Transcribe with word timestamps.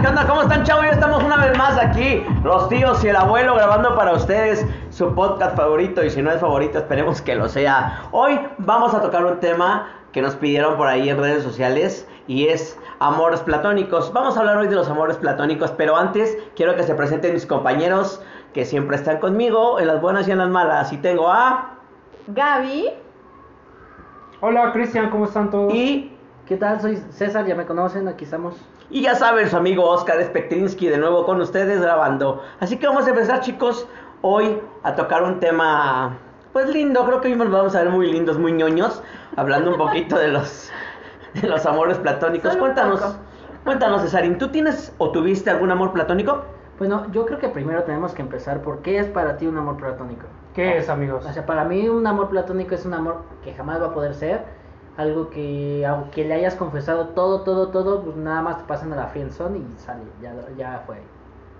onda? 0.00 0.08
¿Qué 0.08 0.08
onda? 0.08 0.08
¿Qué 0.08 0.08
onda? 0.08 0.26
¿Cómo 0.26 0.42
están, 0.42 0.64
chavos? 0.64 0.84
Ya 0.84 0.90
estamos 0.92 1.22
una 1.22 1.36
vez 1.36 1.58
más 1.58 1.78
aquí, 1.78 2.24
los 2.42 2.68
tíos 2.68 3.04
y 3.04 3.08
el 3.08 3.16
abuelo, 3.16 3.54
grabando 3.54 3.94
para 3.94 4.12
ustedes 4.12 4.64
su 4.90 5.14
podcast 5.14 5.56
favorito. 5.56 6.04
Y 6.04 6.10
si 6.10 6.22
no 6.22 6.30
es 6.30 6.40
favorito, 6.40 6.78
esperemos 6.78 7.20
que 7.20 7.34
lo 7.34 7.48
sea. 7.48 8.02
Hoy 8.12 8.40
vamos 8.58 8.94
a 8.94 9.02
tocar 9.02 9.24
un 9.24 9.40
tema 9.40 9.88
que 10.12 10.22
nos 10.22 10.34
pidieron 10.36 10.76
por 10.76 10.86
ahí 10.86 11.08
en 11.08 11.18
redes 11.18 11.42
sociales 11.42 12.08
y 12.26 12.48
es 12.48 12.78
amores 12.98 13.40
platónicos. 13.40 14.12
Vamos 14.12 14.36
a 14.36 14.40
hablar 14.40 14.56
hoy 14.56 14.68
de 14.68 14.74
los 14.74 14.88
amores 14.88 15.16
platónicos, 15.18 15.70
pero 15.72 15.96
antes 15.96 16.36
quiero 16.56 16.74
que 16.76 16.82
se 16.82 16.94
presenten 16.94 17.34
mis 17.34 17.46
compañeros 17.46 18.22
que 18.54 18.64
siempre 18.64 18.96
están 18.96 19.18
conmigo 19.18 19.78
en 19.78 19.86
las 19.86 20.00
buenas 20.00 20.26
y 20.28 20.30
en 20.30 20.38
las 20.38 20.48
malas. 20.48 20.92
Y 20.92 20.96
tengo 20.98 21.28
a. 21.28 21.74
Gaby. 22.28 22.90
Hola 24.40 24.72
Cristian, 24.72 25.10
¿cómo 25.10 25.26
están 25.26 25.50
todos? 25.50 25.74
Y. 25.74 26.16
¿Qué 26.50 26.56
tal? 26.56 26.80
Soy 26.80 26.96
César, 27.10 27.46
ya 27.46 27.54
me 27.54 27.64
conocen, 27.64 28.08
aquí 28.08 28.24
estamos. 28.24 28.56
Y 28.90 29.02
ya 29.02 29.14
saben, 29.14 29.48
su 29.48 29.56
amigo 29.56 29.88
Oscar 29.88 30.20
Spectrinsky 30.20 30.88
de 30.88 30.98
nuevo 30.98 31.24
con 31.24 31.40
ustedes 31.40 31.80
grabando. 31.80 32.42
Así 32.58 32.76
que 32.76 32.88
vamos 32.88 33.06
a 33.06 33.10
empezar, 33.10 33.38
chicos, 33.38 33.86
hoy 34.20 34.60
a 34.82 34.96
tocar 34.96 35.22
un 35.22 35.38
tema, 35.38 36.18
pues 36.52 36.68
lindo. 36.68 37.06
Creo 37.06 37.20
que 37.20 37.28
hoy 37.28 37.36
nos 37.36 37.52
vamos 37.52 37.76
a 37.76 37.84
ver 37.84 37.90
muy 37.90 38.10
lindos, 38.10 38.36
muy 38.36 38.50
ñoños, 38.50 39.00
hablando 39.36 39.70
un 39.70 39.76
poquito 39.76 40.18
de 40.18 40.26
los, 40.26 40.72
de 41.40 41.46
los 41.46 41.64
amores 41.66 41.98
platónicos. 41.98 42.50
Solo 42.50 42.64
cuéntanos, 42.64 43.16
cuéntanos, 43.62 44.02
Cesarín, 44.02 44.36
¿tú 44.36 44.48
tienes 44.48 44.92
o 44.98 45.12
tuviste 45.12 45.50
algún 45.50 45.70
amor 45.70 45.92
platónico? 45.92 46.42
Bueno, 46.80 47.06
yo 47.12 47.26
creo 47.26 47.38
que 47.38 47.48
primero 47.48 47.84
tenemos 47.84 48.12
que 48.12 48.22
empezar 48.22 48.60
por 48.60 48.82
qué 48.82 48.98
es 48.98 49.06
para 49.06 49.36
ti 49.36 49.46
un 49.46 49.56
amor 49.56 49.76
platónico. 49.76 50.26
¿Qué 50.54 50.78
es, 50.78 50.88
amigos? 50.88 51.24
O 51.26 51.32
sea, 51.32 51.46
para 51.46 51.64
mí 51.64 51.88
un 51.88 52.08
amor 52.08 52.28
platónico 52.28 52.74
es 52.74 52.84
un 52.84 52.94
amor 52.94 53.22
que 53.44 53.54
jamás 53.54 53.80
va 53.80 53.86
a 53.86 53.94
poder 53.94 54.14
ser. 54.14 54.44
Algo 54.96 55.30
que, 55.30 55.86
aunque 55.86 56.24
le 56.24 56.34
hayas 56.34 56.54
confesado 56.56 57.08
todo, 57.08 57.42
todo, 57.42 57.68
todo, 57.68 58.02
pues 58.02 58.16
nada 58.16 58.42
más 58.42 58.58
te 58.58 58.64
pasan 58.64 58.92
a 58.92 58.96
la 58.96 59.06
friendzone 59.06 59.58
y 59.58 59.78
sale, 59.78 60.02
ya, 60.20 60.34
ya 60.56 60.82
fue. 60.86 61.00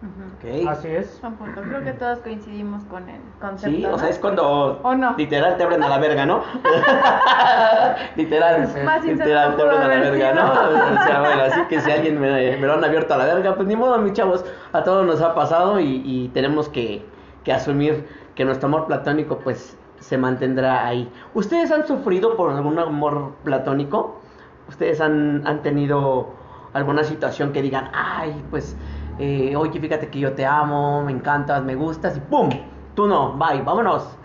Ok. 0.02 0.66
Así 0.66 0.88
es. 0.88 1.20
Punto. 1.20 1.60
Creo 1.60 1.84
que 1.84 1.92
todos 1.92 2.20
coincidimos 2.20 2.82
con 2.84 3.06
el 3.06 3.20
concepto. 3.38 3.76
Sí, 3.76 3.84
o 3.84 3.98
sea, 3.98 4.08
es 4.08 4.18
cuando 4.18 4.80
¿O 4.82 4.94
no? 4.94 5.14
literal 5.16 5.58
te 5.58 5.62
abren 5.62 5.82
a 5.82 5.90
la 5.90 5.98
verga, 5.98 6.24
¿no? 6.24 6.42
literal, 8.16 8.68
Más 8.84 9.04
literal 9.04 9.56
te 9.56 9.62
abren 9.62 9.82
a 9.82 9.88
la 9.88 10.00
verga. 10.00 10.34
¿no? 10.34 10.52
O 11.00 11.02
sea, 11.04 11.20
bueno, 11.20 11.42
así 11.42 11.60
que 11.68 11.80
si 11.80 11.90
alguien 11.90 12.18
me, 12.18 12.56
me 12.56 12.66
lo 12.66 12.74
han 12.74 12.84
abierto 12.84 13.12
a 13.12 13.18
la 13.18 13.26
verga, 13.26 13.54
pues 13.54 13.68
ni 13.68 13.76
modo, 13.76 13.98
mis 13.98 14.14
chavos, 14.14 14.44
a 14.72 14.82
todos 14.82 15.06
nos 15.06 15.20
ha 15.20 15.34
pasado 15.34 15.78
y, 15.80 16.02
y 16.04 16.28
tenemos 16.28 16.70
que, 16.70 17.04
que 17.44 17.52
asumir 17.52 18.06
que 18.34 18.44
nuestro 18.46 18.68
amor 18.68 18.86
platónico, 18.86 19.38
pues, 19.38 19.76
se 20.00 20.18
mantendrá 20.18 20.86
ahí. 20.86 21.10
¿Ustedes 21.34 21.70
han 21.70 21.86
sufrido 21.86 22.36
por 22.36 22.50
algún 22.50 22.78
amor 22.78 23.34
platónico? 23.44 24.20
¿Ustedes 24.68 25.00
han, 25.00 25.46
han 25.46 25.62
tenido 25.62 26.28
alguna 26.72 27.04
situación 27.04 27.52
que 27.52 27.62
digan, 27.62 27.90
ay, 27.92 28.44
pues, 28.50 28.76
eh, 29.18 29.54
oye, 29.56 29.80
fíjate 29.80 30.08
que 30.08 30.18
yo 30.18 30.32
te 30.32 30.46
amo, 30.46 31.02
me 31.02 31.12
encantas, 31.12 31.62
me 31.62 31.74
gustas 31.74 32.16
y 32.16 32.20
¡pum! 32.20 32.48
Tú 32.94 33.06
no, 33.06 33.34
bye, 33.34 33.62
vámonos, 33.62 34.16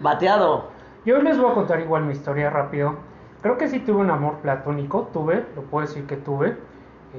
bateado. 0.00 0.68
Yo 1.04 1.20
les 1.22 1.38
voy 1.38 1.50
a 1.50 1.54
contar 1.54 1.80
igual 1.80 2.04
mi 2.04 2.12
historia 2.12 2.50
rápido. 2.50 2.96
Creo 3.42 3.56
que 3.56 3.68
sí 3.68 3.80
tuve 3.80 4.00
un 4.00 4.10
amor 4.10 4.38
platónico, 4.38 5.08
tuve, 5.12 5.46
lo 5.56 5.62
puedo 5.62 5.86
decir 5.86 6.06
que 6.06 6.16
tuve. 6.16 6.58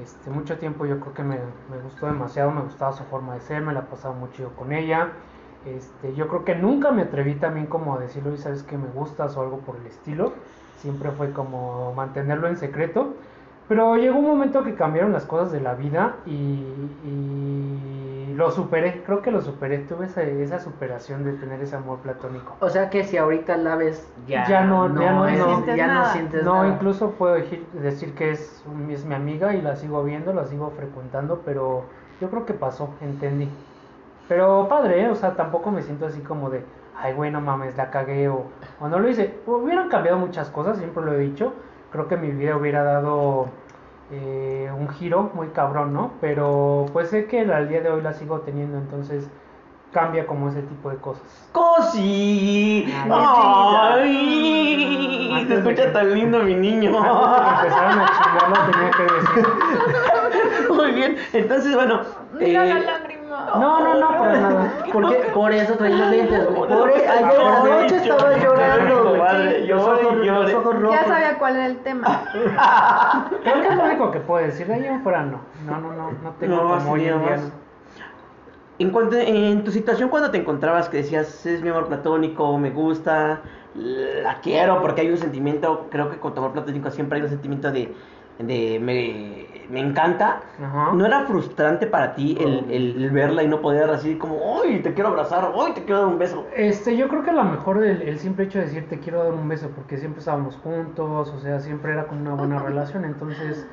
Este, 0.01 0.29
mucho 0.29 0.57
tiempo 0.57 0.85
yo 0.85 0.99
creo 0.99 1.13
que 1.13 1.23
me, 1.23 1.37
me 1.69 1.77
gustó 1.83 2.05
demasiado, 2.05 2.51
me 2.51 2.61
gustaba 2.61 2.93
su 2.93 3.03
forma 3.05 3.33
de 3.33 3.41
ser, 3.41 3.61
me 3.61 3.73
la 3.73 3.87
pasaba 3.87 4.13
muy 4.13 4.29
chido 4.31 4.49
con 4.55 4.71
ella. 4.71 5.09
Este, 5.63 6.15
yo 6.15 6.27
creo 6.27 6.43
que 6.43 6.55
nunca 6.55 6.91
me 6.91 7.03
atreví 7.03 7.35
también 7.39 7.67
como 7.67 7.95
a 7.95 7.99
decirlo 7.99 8.33
y 8.33 8.37
sabes 8.37 8.63
que 8.63 8.77
me 8.77 8.89
gustas 8.89 9.37
o 9.37 9.41
algo 9.41 9.63
por 9.63 9.77
el 9.77 9.85
estilo. 9.87 10.33
Siempre 10.75 11.11
fue 11.11 11.33
como 11.33 11.93
mantenerlo 11.93 12.47
en 12.47 12.57
secreto. 12.57 13.17
Pero 13.67 13.95
llegó 13.95 14.19
un 14.19 14.25
momento 14.25 14.63
que 14.63 14.75
cambiaron 14.75 15.13
las 15.13 15.25
cosas 15.25 15.51
de 15.51 15.61
la 15.61 15.75
vida 15.75 16.17
y, 16.25 16.31
y 16.33 18.33
lo 18.35 18.51
superé, 18.51 19.01
creo 19.03 19.21
que 19.21 19.31
lo 19.31 19.39
superé, 19.41 19.79
tuve 19.79 20.07
esa, 20.07 20.23
esa 20.23 20.59
superación 20.59 21.23
de 21.23 21.33
tener 21.33 21.61
ese 21.61 21.75
amor 21.77 21.99
platónico. 22.01 22.57
O 22.59 22.69
sea 22.69 22.89
que 22.89 23.03
si 23.05 23.15
ahorita 23.17 23.55
la 23.57 23.75
ves, 23.77 24.11
ya, 24.27 24.45
Ya 24.49 24.65
no- 24.65 24.87
ya 24.99 25.13
no- 25.13 25.27
es- 25.27 25.39
no 25.39 25.47
sientes 25.55 25.77
ya 25.77 25.87
no 25.87 25.93
nada. 25.93 26.13
sientes 26.13 26.43
No, 26.43 26.55
nada. 26.55 26.67
incluso 26.67 27.11
puedo 27.11 27.35
decir, 27.35 27.65
decir 27.71 28.13
que 28.13 28.31
es, 28.31 28.61
es 28.89 29.05
mi 29.05 29.15
amiga 29.15 29.53
y 29.55 29.61
la 29.61 29.75
sigo 29.77 30.03
viendo, 30.03 30.33
la 30.33 30.45
sigo 30.45 30.71
frecuentando, 30.71 31.41
pero 31.45 31.85
yo 32.19 32.29
creo 32.29 32.45
que 32.45 32.53
pasó, 32.53 32.89
entendí. 33.01 33.49
Pero 34.31 34.65
padre, 34.69 35.03
¿eh? 35.03 35.09
o 35.09 35.15
sea, 35.15 35.35
tampoco 35.35 35.71
me 35.71 35.81
siento 35.81 36.05
así 36.05 36.21
como 36.21 36.49
de, 36.49 36.63
ay, 36.97 37.13
güey, 37.13 37.31
no 37.31 37.41
mames, 37.41 37.75
la 37.75 37.89
cagué 37.89 38.29
o, 38.29 38.45
o 38.79 38.87
no 38.87 38.97
lo 38.97 39.09
hice. 39.09 39.37
Hubieran 39.45 39.89
cambiado 39.89 40.17
muchas 40.17 40.49
cosas, 40.49 40.77
siempre 40.77 41.03
lo 41.03 41.11
he 41.11 41.17
dicho. 41.17 41.51
Creo 41.91 42.07
que 42.07 42.15
mi 42.15 42.31
vida 42.31 42.55
hubiera 42.55 42.81
dado 42.81 43.47
eh, 44.09 44.71
un 44.73 44.87
giro 44.87 45.31
muy 45.33 45.49
cabrón, 45.49 45.91
¿no? 45.91 46.11
Pero 46.21 46.85
pues 46.93 47.09
sé 47.09 47.25
que 47.25 47.41
al 47.41 47.67
día 47.67 47.81
de 47.81 47.89
hoy 47.89 48.01
la 48.01 48.13
sigo 48.13 48.39
teniendo, 48.39 48.77
entonces 48.77 49.29
cambia 49.91 50.25
como 50.25 50.47
ese 50.47 50.61
tipo 50.61 50.89
de 50.89 50.95
cosas. 50.95 51.49
¡Cosi! 51.51 52.85
Ay, 53.03 54.01
¡Ay! 54.01 55.31
Antes 55.41 55.47
Se 55.49 55.55
escucha 55.55 55.85
que- 55.87 55.91
tan 55.91 56.13
lindo 56.13 56.39
mi 56.39 56.55
niño. 56.55 56.97
Antes 56.97 57.63
de 57.63 57.67
empezaran 57.67 57.99
a 57.99 58.23
chingarlo 58.23 58.71
tenía 58.71 58.91
que 58.91 59.03
decir. 59.03 59.47
Muy 60.73 60.91
bien, 60.93 61.17
entonces, 61.33 61.75
bueno. 61.75 61.99
Mira 62.39 62.65
eh, 62.65 62.79
la. 62.85 63.10
No, 63.59 63.79
no, 63.79 63.95
no, 63.95 64.07
para 64.19 64.39
nada. 64.39 64.73
Porque 64.93 65.15
por 65.33 65.51
eso 65.51 65.73
traí 65.75 65.93
los 65.93 66.07
lentes, 66.09 66.45
güey. 66.55 66.69
Por 66.69 66.89
eso, 66.89 67.11
ayer 67.11 67.41
anoche 67.41 67.95
estaba 67.97 68.37
llorando, 68.37 69.03
güey. 69.09 69.17
Madre, 69.21 69.59
Los 69.67 69.67
llore, 69.85 70.03
ojos- 70.05 70.25
llore. 70.25 70.43
los 70.43 70.53
ojos 70.53 70.79
rojos. 70.81 70.99
Ya 71.01 71.07
sabía 71.07 71.37
cuál 71.39 71.55
era 71.55 71.65
el 71.67 71.77
tema. 71.79 72.23
Creo 73.43 73.61
que 73.61 73.67
es 73.67 73.75
lo 73.75 73.83
único 73.83 74.11
que 74.11 74.19
puedo 74.19 74.45
decir. 74.45 74.67
De 74.67 74.73
ahí 74.73 74.85
en 74.85 75.01
fuera 75.03 75.23
no. 75.23 75.39
No, 75.65 75.79
no, 75.79 75.93
no. 75.93 76.11
No 76.23 76.31
tengo 76.39 76.55
No, 76.55 76.77
como 76.77 76.91
hoy 76.93 77.05
en 77.07 77.19
día. 77.21 77.29
más. 77.31 77.51
En, 78.79 78.89
cuanto- 78.89 79.17
en 79.17 79.63
tu 79.63 79.71
situación 79.71 80.09
cuando 80.09 80.31
te 80.31 80.37
encontrabas 80.39 80.89
que 80.89 80.97
decías, 80.97 81.45
es 81.45 81.61
mi 81.61 81.69
amor 81.69 81.87
platónico, 81.87 82.57
me 82.57 82.71
gusta, 82.71 83.41
la 83.75 84.39
quiero, 84.41 84.81
porque 84.81 85.01
hay 85.01 85.11
un 85.11 85.17
sentimiento, 85.17 85.87
creo 85.91 86.09
que 86.09 86.17
con 86.17 86.33
tu 86.33 86.39
amor 86.39 86.53
platónico 86.53 86.89
siempre 86.89 87.17
hay 87.19 87.23
un 87.23 87.29
sentimiento 87.29 87.71
de, 87.71 87.93
de 88.39 88.79
me, 88.79 89.45
me 89.69 89.79
encanta. 89.79 90.41
Ajá. 90.61 90.91
¿No 90.93 91.05
era 91.05 91.25
frustrante 91.25 91.87
para 91.87 92.15
ti 92.15 92.37
el, 92.39 92.65
el- 92.71 93.03
el 93.03 93.11
verla 93.11 93.43
y 93.43 93.47
no 93.47 93.61
poder 93.61 93.89
así 93.89 94.15
como, 94.15 94.61
¡ay, 94.63 94.79
te 94.81 94.93
quiero 94.93 95.09
abrazar! 95.09 95.51
¡ay, 95.57 95.73
te 95.73 95.83
quiero 95.83 95.99
dar 96.01 96.07
un 96.09 96.17
beso! 96.19 96.45
Este, 96.55 96.97
yo 96.97 97.07
creo 97.07 97.23
que 97.23 97.29
a 97.29 97.33
lo 97.33 97.43
mejor 97.43 97.83
el, 97.83 98.01
el 98.01 98.19
simple 98.19 98.45
hecho 98.45 98.59
de 98.59 98.65
decir 98.65 98.87
te 98.89 98.99
quiero 98.99 99.23
dar 99.23 99.33
un 99.33 99.47
beso 99.47 99.69
porque 99.75 99.97
siempre 99.97 100.19
estábamos 100.19 100.55
juntos, 100.57 101.29
o 101.29 101.39
sea, 101.39 101.59
siempre 101.59 101.93
era 101.93 102.05
como 102.07 102.21
una 102.21 102.33
buena 102.33 102.59
relación, 102.59 103.05
entonces, 103.05 103.65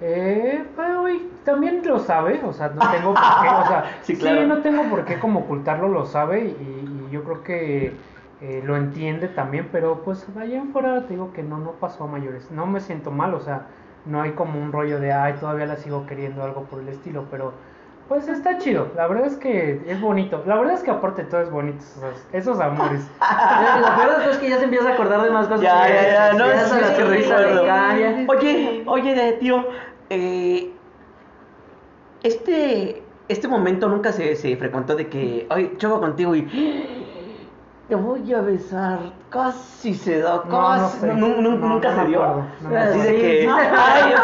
eh, 0.00 0.64
pues, 0.76 1.20
también 1.44 1.82
lo 1.84 1.98
sabe, 1.98 2.40
o 2.44 2.52
sea, 2.52 2.68
no 2.68 2.80
tengo 2.90 3.14
por 3.14 3.22
qué, 3.42 3.48
o 3.48 3.66
sea, 3.66 3.84
Sí, 4.02 4.14
sí, 4.14 4.20
claro. 4.20 4.46
no 4.46 4.58
tengo 4.58 4.84
por 4.88 5.04
qué 5.04 5.18
como 5.18 5.40
ocultarlo, 5.40 5.88
lo 5.88 6.06
sabe 6.06 6.44
y, 6.44 7.08
y 7.08 7.12
yo 7.12 7.22
creo 7.24 7.42
que 7.42 7.92
eh, 8.40 8.62
lo 8.64 8.76
entiende 8.76 9.28
también, 9.28 9.68
pero 9.70 10.02
pues 10.02 10.26
allá 10.36 10.58
en 10.58 10.72
fuera 10.72 11.02
te 11.02 11.14
digo 11.14 11.32
que 11.32 11.42
no, 11.42 11.58
no 11.58 11.72
pasó 11.72 12.04
a 12.04 12.06
mayores, 12.08 12.50
no 12.50 12.66
me 12.66 12.80
siento 12.80 13.10
mal, 13.10 13.34
o 13.34 13.40
sea, 13.40 13.66
no 14.06 14.20
hay 14.22 14.32
como 14.32 14.60
un 14.60 14.72
rollo 14.72 14.98
de, 15.00 15.12
ay, 15.12 15.34
todavía 15.40 15.66
la 15.66 15.76
sigo 15.76 16.06
queriendo, 16.06 16.42
algo 16.42 16.64
por 16.64 16.80
el 16.80 16.88
estilo, 16.88 17.24
pero... 17.30 17.52
Pues 18.08 18.28
está 18.28 18.58
chido, 18.58 18.88
la 18.94 19.06
verdad 19.06 19.26
es 19.26 19.36
que 19.36 19.80
es 19.86 19.98
bonito, 20.00 20.42
la 20.44 20.56
verdad 20.56 20.74
es 20.74 20.82
que 20.82 20.90
aparte 20.90 21.22
todo 21.24 21.40
es 21.40 21.50
bonito, 21.50 21.78
esos, 21.78 22.26
esos 22.32 22.60
amores. 22.60 23.00
Lo 23.80 23.96
peor 23.96 24.28
es 24.28 24.36
que 24.36 24.50
ya 24.50 24.58
se 24.58 24.64
empieza 24.64 24.90
a 24.90 24.92
acordar 24.94 25.22
de 25.22 25.30
más 25.30 25.46
cosas. 25.46 25.62
Ya, 25.62 25.86
que- 25.86 25.92
ya, 25.94 26.02
ya, 26.02 26.32
no, 26.34 26.46
ya 26.46 26.64
sí, 26.64 26.70
se 26.70 26.76
es 26.76 27.28
la 27.28 27.96
que. 27.96 28.26
Oye, 28.28 28.82
oye, 28.86 29.14
de- 29.14 29.32
tío, 29.34 29.64
eh, 30.10 30.70
este, 32.22 33.02
este 33.28 33.48
momento 33.48 33.88
nunca 33.88 34.12
se, 34.12 34.36
se 34.36 34.56
frecuentó 34.56 34.94
de 34.94 35.06
que, 35.08 35.46
ay, 35.48 35.72
choco 35.78 36.00
contigo 36.00 36.34
y 36.34 36.42
te 37.92 37.96
voy 37.96 38.32
a 38.32 38.40
besar, 38.40 39.00
casi 39.28 39.92
se 39.92 40.20
da, 40.20 40.42
No, 40.48 40.60
no 40.76 40.78
casi, 40.78 40.98
sé. 41.00 41.12
nunca 41.12 41.94
se 41.94 42.04
dio. 42.06 42.22
Así 42.24 42.98
de 43.00 43.16
que, 43.18 43.50
ay, 43.76 44.14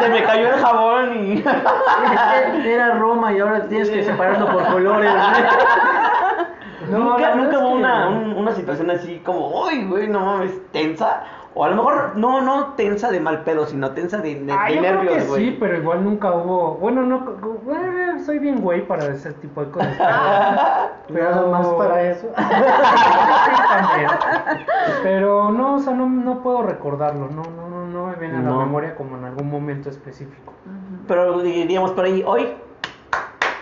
se 0.00 0.08
me 0.08 0.22
cayó 0.24 0.54
el 0.54 0.58
jabón 0.58 1.16
y... 1.26 1.44
Era 2.66 2.94
Roma 2.94 3.30
y 3.34 3.40
ahora 3.40 3.68
tienes 3.68 3.90
que 3.90 4.04
separarlo 4.04 4.50
por 4.50 4.66
colores. 4.72 5.12
Nunca 6.90 7.34
nunca 7.34 7.58
hubo 7.58 7.68
una, 7.74 8.08
un- 8.08 8.32
una 8.38 8.52
situación 8.52 8.90
así 8.90 9.20
como, 9.22 9.66
ay, 9.68 9.84
güey, 9.84 10.08
no 10.08 10.20
mames, 10.20 10.52
tensa. 10.72 11.22
O 11.52 11.64
a 11.64 11.68
lo 11.68 11.74
mejor 11.76 12.12
no, 12.16 12.40
no 12.42 12.74
tensa 12.76 13.10
de 13.10 13.18
mal 13.18 13.42
pedo, 13.42 13.66
sino 13.66 13.90
tensa 13.90 14.18
de, 14.18 14.36
de, 14.36 14.52
Ah, 14.52 14.66
de 14.68 14.74
yo 14.76 14.80
creo 14.82 14.92
nervios, 14.94 15.14
que 15.16 15.28
güey. 15.28 15.44
sí, 15.50 15.56
pero 15.58 15.76
igual 15.78 16.04
nunca 16.04 16.30
hubo. 16.32 16.74
Bueno, 16.76 17.02
no, 17.02 17.18
bueno, 17.64 18.22
soy 18.24 18.38
bien 18.38 18.60
güey 18.60 18.86
para 18.86 19.06
ese 19.06 19.32
tipo 19.32 19.64
de 19.64 19.70
cosas. 19.72 19.96
Pero 21.12 21.48
más 21.48 21.66
para 21.66 22.02
eso. 22.10 22.28
Sí, 22.36 23.62
también. 23.68 24.10
Pero 25.02 25.50
no, 25.50 25.74
o 25.74 25.78
sea, 25.80 25.92
no, 25.92 26.06
no 26.08 26.40
puedo 26.40 26.62
recordarlo. 26.62 27.28
No, 27.28 27.42
no, 27.42 27.68
no, 27.68 27.86
no 27.86 28.06
me 28.06 28.14
viene 28.14 28.36
a 28.38 28.42
la 28.42 28.48
No. 28.50 28.58
memoria 28.60 28.94
como 28.94 29.16
en 29.16 29.24
algún 29.24 29.50
momento 29.50 29.90
específico. 29.90 30.52
Pero 31.08 31.40
diríamos 31.40 31.90
por 31.92 32.04
ahí, 32.04 32.22
hoy, 32.24 32.54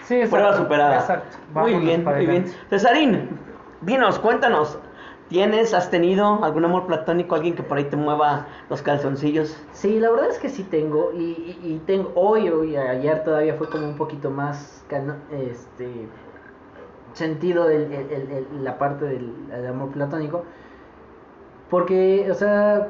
Sí, 0.03 0.17
exacto. 0.17 0.37
prueba 0.37 0.57
superada. 0.57 0.95
Exacto. 0.97 1.37
Muy 1.55 1.75
bien, 1.77 2.05
muy 2.05 2.27
bien. 2.27 2.45
Cesarín, 2.69 3.31
dinos, 3.81 4.19
cuéntanos, 4.19 4.79
¿Tienes, 5.29 5.75
has 5.75 5.91
tenido 5.91 6.43
algún 6.43 6.65
amor 6.65 6.87
platónico, 6.87 7.35
alguien 7.35 7.55
que 7.55 7.63
por 7.63 7.77
ahí 7.77 7.85
te 7.85 7.97
mueva 7.97 8.47
los 8.71 8.81
calzoncillos? 8.81 9.57
Sí, 9.75 10.01
la 10.01 10.11
verdad 10.11 10.31
es 10.31 10.39
que 10.39 10.49
sí 10.49 10.63
tengo. 10.65 11.13
Y, 11.13 11.81
tengo 11.87 12.13
hoy, 12.15 12.49
hoy, 12.49 12.77
ayer 12.77 13.25
todavía 13.25 13.55
fue 13.55 13.69
como 13.69 13.87
un 13.87 13.97
poquito 13.97 14.31
más 14.31 14.83
este 15.31 16.07
sentido 17.13 17.69
el- 17.69 17.93
el- 17.93 18.11
el- 18.31 18.65
la 18.65 18.79
parte 18.79 19.05
del, 19.05 19.49
del 19.49 19.67
amor 19.67 19.91
platónico. 19.91 20.45
Porque, 21.71 22.29
o 22.31 22.35
sea, 22.35 22.89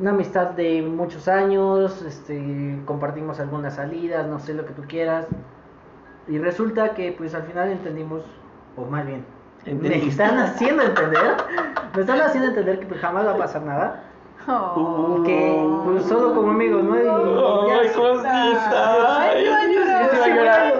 una 0.00 0.10
amistad 0.10 0.48
de 0.50 0.82
muchos 0.82 1.28
años, 1.28 2.02
este, 2.02 2.80
compartimos 2.84 3.38
algunas 3.40 3.74
salidas, 3.76 4.26
no 4.26 4.40
sé 4.40 4.54
lo 4.54 4.66
que 4.66 4.72
tú 4.72 4.82
quieras. 4.88 5.26
Y 6.28 6.38
resulta 6.38 6.94
que 6.94 7.12
pues 7.12 7.34
al 7.34 7.44
final 7.44 7.70
entendimos, 7.70 8.22
o 8.76 8.84
más 8.84 9.06
bien, 9.06 9.24
me 9.74 10.06
están 10.06 10.38
haciendo 10.38 10.82
entender, 10.82 11.36
me 11.94 12.00
están 12.00 12.20
haciendo 12.20 12.48
entender 12.48 12.80
que 12.80 12.94
jamás 12.96 13.26
va 13.26 13.32
a 13.32 13.36
pasar 13.36 13.62
nada. 13.62 14.02
Oh. 14.50 15.22
Que 15.26 15.68
pues 15.84 16.04
solo 16.06 16.34
como 16.34 16.52
amigos, 16.52 16.82
¿no? 16.82 16.98
Y 16.98 17.04
ya. 17.04 17.16
Ay, 17.80 17.88
cosita. 17.94 19.20
Ay, 19.20 19.44
yo 19.44 19.52
sí 20.10 20.18
va 20.18 20.24
a 20.24 20.28
llorar. 20.28 20.74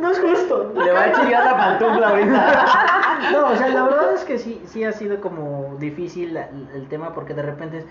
No 0.00 0.10
es 0.10 0.18
justo. 0.20 0.72
Le 0.74 0.92
va 0.92 1.02
a 1.04 1.12
chillar 1.12 1.44
la 1.44 1.56
pantufla 1.56 2.08
ahorita. 2.08 2.66
No, 3.32 3.48
o 3.48 3.54
sea, 3.54 3.68
la 3.68 3.82
verdad 3.84 4.14
es 4.14 4.24
que 4.24 4.38
sí, 4.38 4.62
sí 4.64 4.82
ha 4.82 4.92
sido 4.92 5.20
como 5.20 5.76
difícil 5.78 6.36
el 6.74 6.88
tema 6.88 7.12
porque 7.12 7.34
de 7.34 7.42
repente 7.42 7.78
es, 7.78 7.86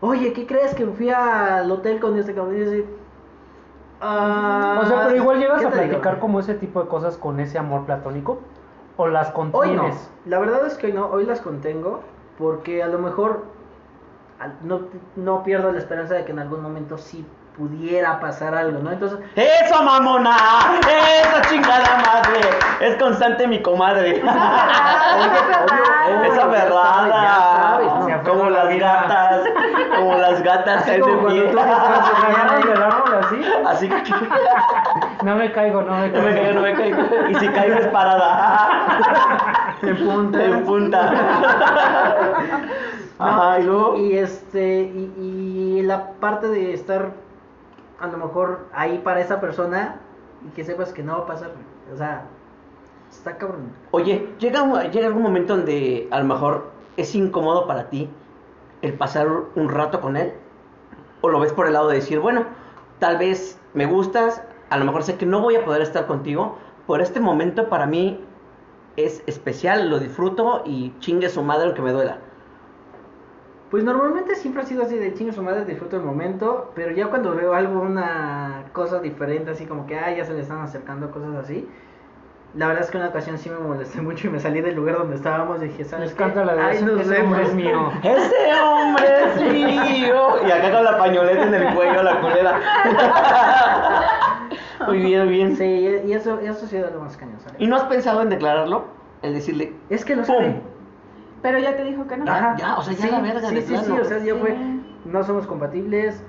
oye, 0.00 0.32
¿qué 0.32 0.46
crees 0.48 0.74
que 0.74 0.84
fui 0.86 1.10
al 1.10 1.70
hotel 1.70 2.00
con 2.00 2.18
este 2.18 2.34
cabrón? 2.34 2.56
Y 2.56 2.64
yo 2.64 2.66
así, 2.70 2.84
"Ah, 4.00 4.80
O 4.82 4.86
sea, 4.86 5.04
pero 5.04 5.16
igual 5.16 5.38
llegas 5.38 5.60
¿qué 5.60 5.66
a 5.66 5.70
digo? 5.70 5.80
platicar 5.82 6.18
como 6.18 6.40
ese 6.40 6.54
tipo 6.54 6.82
de 6.82 6.88
cosas 6.88 7.16
con 7.16 7.38
ese 7.38 7.56
amor 7.56 7.86
platónico. 7.86 8.40
O 8.96 9.08
las 9.08 9.32
Hoy 9.34 9.46
no, 9.46 9.52
contienes. 9.52 10.10
la 10.26 10.38
verdad 10.38 10.66
es 10.66 10.74
que 10.74 10.86
hoy 10.88 10.92
no, 10.92 11.06
hoy 11.06 11.24
las 11.26 11.40
contengo 11.40 12.02
porque 12.38 12.82
a 12.82 12.86
lo 12.86 12.98
mejor 12.98 13.44
no, 14.62 14.80
no 15.16 15.42
pierdo 15.42 15.72
la 15.72 15.78
esperanza 15.78 16.14
de 16.14 16.24
que 16.24 16.32
en 16.32 16.38
algún 16.38 16.62
momento 16.62 16.98
sí 16.98 17.26
pudiera 17.56 18.18
pasar 18.18 18.52
algo, 18.54 18.80
¿no? 18.80 18.90
Entonces, 18.90 19.20
¡Eso, 19.36 19.80
mamona! 19.84 20.36
¡Eso, 20.80 21.48
chingada 21.48 22.02
madre! 22.04 22.40
Es 22.80 22.96
constante 22.96 23.46
mi 23.46 23.62
comadre. 23.62 24.20
Oye, 24.20 24.24
Esa 26.28 26.46
verdad. 26.46 27.80
Como 28.24 28.50
las 28.50 28.68
vida. 28.70 29.02
gatas. 29.02 29.44
Como 29.96 30.14
las 30.16 30.42
gatas 30.42 30.84
como 31.00 31.20
cuando 31.22 31.44
tú 31.44 31.52
estás 33.42 33.80
¿Se 33.80 33.86
agarran 33.86 34.10
del 34.10 34.16
árbol 34.16 34.70
así? 34.70 34.94
Así 34.94 35.18
que 35.18 35.24
No 35.24 35.36
me 35.36 35.52
caigo, 35.52 35.82
no 35.82 35.92
me 35.96 36.08
no 36.08 36.22
me 36.22 36.34
caigo. 36.34 36.34
caigo, 36.34 36.52
no 36.54 36.60
me 36.62 36.74
caigo. 36.74 36.98
Y 37.30 37.34
si 37.36 37.48
caigo 37.48 37.74
es 37.78 37.86
parada. 37.88 39.76
en 39.82 39.96
punta. 40.06 40.44
En 40.44 40.64
punta. 40.64 41.10
Ajá, 43.18 43.60
y 43.60 43.62
luego. 43.64 43.96
y 43.96 44.16
este 44.18 44.82
y, 44.82 45.12
y 45.78 45.82
la 45.82 46.12
parte 46.12 46.48
de 46.48 46.74
estar 46.74 47.12
a 48.00 48.06
lo 48.08 48.18
mejor 48.18 48.66
ahí 48.74 48.98
para 48.98 49.20
esa 49.20 49.40
persona 49.40 49.96
y 50.46 50.50
que 50.50 50.64
sepas 50.64 50.92
que 50.92 51.02
no 51.02 51.12
va 51.12 51.18
a 51.20 51.26
pasar 51.26 51.50
o 51.92 51.96
sea 51.96 52.22
está 53.10 53.36
cabrón 53.38 53.72
Oye, 53.92 54.28
llega, 54.40 54.62
un- 54.62 54.80
llega 54.90 55.06
algún 55.06 55.22
momento 55.22 55.56
donde 55.56 56.08
a 56.10 56.18
lo 56.18 56.24
mejor 56.24 56.70
es 56.96 57.14
incómodo 57.14 57.66
para 57.66 57.88
ti 57.88 58.10
el 58.82 58.92
pasar 58.94 59.28
un 59.54 59.68
rato 59.68 60.00
con 60.00 60.16
él. 60.16 60.34
O 61.22 61.28
lo 61.30 61.40
ves 61.40 61.52
por 61.54 61.66
el 61.66 61.72
lado 61.72 61.88
de 61.88 61.94
decir, 61.96 62.18
bueno, 62.20 62.44
tal 63.04 63.18
vez 63.18 63.60
me 63.74 63.84
gustas, 63.84 64.42
a 64.70 64.78
lo 64.78 64.86
mejor 64.86 65.02
sé 65.02 65.18
que 65.18 65.26
no 65.26 65.42
voy 65.42 65.56
a 65.56 65.64
poder 65.66 65.82
estar 65.82 66.06
contigo, 66.06 66.56
pero 66.86 67.02
este 67.02 67.20
momento 67.20 67.68
para 67.68 67.86
mí 67.86 68.18
es 68.96 69.22
especial, 69.26 69.90
lo 69.90 69.98
disfruto 69.98 70.62
y 70.64 70.94
chingue 71.00 71.28
su 71.28 71.42
madre 71.42 71.66
lo 71.66 71.74
que 71.74 71.82
me 71.82 71.92
duela. 71.92 72.16
pues 73.70 73.84
normalmente 73.84 74.36
siempre 74.36 74.62
ha 74.62 74.66
sido 74.66 74.82
así 74.84 74.96
de 74.96 75.12
chingo 75.14 75.32
su 75.32 75.42
madre 75.42 75.64
disfruto 75.64 75.96
el 75.96 76.02
momento 76.02 76.70
pero 76.74 76.92
ya 76.92 77.08
cuando 77.08 77.34
veo 77.34 77.54
algo 77.54 77.80
una 77.80 78.70
cosa 78.72 79.00
diferente 79.00 79.50
así 79.50 79.66
como 79.66 79.86
que 79.86 79.98
ah 79.98 80.14
ya 80.16 80.24
se 80.24 80.32
le 80.32 80.40
están 80.40 80.60
acercando 80.60 81.10
cosas 81.10 81.34
así 81.36 81.68
la 82.56 82.68
verdad 82.68 82.84
es 82.84 82.90
que 82.90 82.96
una 82.98 83.08
ocasión 83.08 83.36
sí 83.38 83.50
me 83.50 83.58
molesté 83.58 84.00
mucho 84.00 84.28
y 84.28 84.30
me 84.30 84.38
salí 84.38 84.60
del 84.60 84.76
lugar 84.76 84.98
donde 84.98 85.16
estábamos 85.16 85.60
y 85.60 85.64
dije 85.66 85.78
Me 85.82 85.84
sabes 85.88 86.14
qué? 86.14 86.24
la 86.34 86.54
de 86.54 86.60
Ay, 86.62 86.76
ese, 86.76 86.86
nos 86.86 87.00
ese 87.00 87.20
hombre 87.20 87.38
vemos". 87.40 87.48
es 87.50 87.54
mío. 87.54 87.90
¡Ese 88.02 88.60
hombre 88.62 89.06
es 89.24 89.52
mío! 89.52 90.46
Y 90.46 90.50
acá 90.50 90.70
con 90.72 90.84
la 90.84 90.96
pañoleta 90.98 91.42
en 91.46 91.54
el 91.54 91.74
cuello, 91.74 92.02
la 92.02 92.20
culera. 92.20 92.60
Muy 94.86 94.98
bien, 94.98 95.24
muy 95.24 95.34
bien. 95.34 95.56
sí 95.56 95.64
y 96.06 96.12
eso 96.12 96.38
eso 96.40 96.66
ha 96.66 96.68
sido 96.68 96.90
lo 96.90 97.00
más 97.00 97.16
cañón 97.16 97.36
¿sabes? 97.40 97.58
¿Y 97.58 97.66
no 97.66 97.76
has 97.76 97.84
pensado 97.84 98.20
en 98.22 98.28
declararlo? 98.28 98.84
El 99.22 99.32
decirle, 99.32 99.72
es 99.88 100.04
que 100.04 100.14
lo 100.14 100.24
¡pum! 100.24 100.34
sabe 100.36 100.60
Pero 101.42 101.58
ya 101.58 101.74
te 101.76 101.84
dijo 101.84 102.06
que 102.06 102.16
no. 102.18 102.30
Ajá. 102.30 102.56
ya, 102.58 102.76
o 102.76 102.82
sea, 102.82 102.92
ya 102.92 103.02
sí, 103.06 103.10
la 103.10 103.20
verga 103.20 103.48
sí, 103.48 103.54
de 103.54 103.62
sí, 103.62 103.68
plano. 103.72 103.84
sí, 103.86 103.92
o 104.00 104.04
sea, 104.04 104.18
ya 104.18 104.34
Sí. 104.34 104.38
fue, 104.40 104.56
no 105.06 105.22
somos 105.24 105.46
compatibles. 105.46 106.22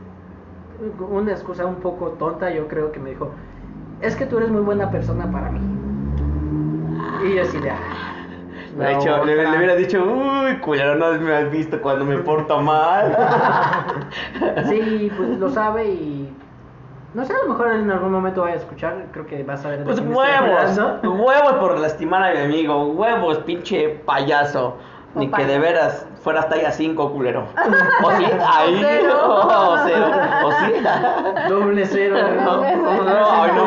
Una 1.09 1.31
excusa 1.31 1.65
un 1.65 1.75
poco 1.75 2.09
tonta, 2.11 2.49
yo 2.51 2.67
creo 2.67 2.91
que 2.93 2.99
me 2.99 3.09
dijo, 3.11 3.31
es 4.01 4.15
que 4.15 4.25
tú 4.25 4.37
eres 4.37 4.49
muy 4.49 4.61
buena 4.61 4.89
persona 4.91 5.29
para 5.29 5.49
mí. 5.51 5.59
Y 7.23 7.35
yo 7.35 7.41
así 7.43 7.57
de, 7.59 7.69
"Ah, 7.71 7.77
De 8.77 8.93
hecho, 8.93 9.23
le, 9.23 9.35
le 9.35 9.57
hubiera 9.57 9.75
dicho, 9.75 10.03
uy, 10.03 10.57
culero, 10.57 10.95
no 10.95 11.13
me 11.19 11.33
has 11.35 11.49
visto 11.51 11.81
cuando 11.81 12.03
me 12.05 12.17
porto 12.17 12.59
mal. 12.61 13.15
Sí, 14.69 15.11
pues 15.15 15.29
lo 15.39 15.49
sabe 15.49 15.85
y... 15.85 16.31
No 17.13 17.23
sé, 17.23 17.31
a 17.33 17.37
lo 17.45 17.53
mejor 17.53 17.71
en 17.71 17.89
algún 17.89 18.11
momento 18.11 18.41
vaya 18.41 18.55
a 18.55 18.57
escuchar, 18.57 19.05
creo 19.13 19.25
que 19.25 19.41
vas 19.43 19.63
a 19.65 19.69
ver 19.69 19.83
Pues 19.85 19.99
huevos, 20.01 20.77
hablando. 20.77 21.13
huevos 21.13 21.53
por 21.53 21.79
lastimar 21.79 22.23
a 22.23 22.33
mi 22.33 22.41
amigo, 22.41 22.87
huevos, 22.87 23.37
pinche 23.39 24.01
payaso. 24.05 24.75
Ni 25.15 25.29
que 25.31 25.45
de 25.45 25.57
veras 25.59 26.05
fueras 26.21 26.49
talla 26.49 26.71
5, 26.73 27.13
culero. 27.13 27.45
O 28.03 28.11
sí, 28.11 28.25
ahí. 28.53 28.77
cero. 28.81 29.15
O 29.47 29.77
cero. 29.85 30.07
O 30.43 30.51
sí. 30.51 30.73
Doble 31.47 31.85
cero. 31.85 32.17
No, 32.43 32.57
no, 32.75 33.47
no. 33.47 33.65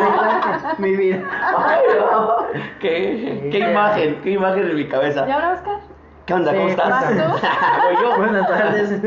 Mi 0.76 0.94
vida. 0.94 1.22
Ay, 1.56 1.80
no. 1.98 2.37
¿Qué, 2.80 3.48
qué 3.50 3.58
imagen, 3.58 4.20
qué 4.22 4.30
imagen 4.30 4.70
en 4.70 4.76
mi 4.76 4.88
cabeza. 4.88 5.26
¿Y 5.28 5.30
ahora, 5.30 5.52
Oscar? 5.52 5.80
¿Qué 6.26 6.34
onda? 6.34 6.54
¿Cómo 6.54 6.68
estás? 6.68 7.14
yo. 8.02 8.16
Buenas 8.16 8.46
tardes. 8.48 9.02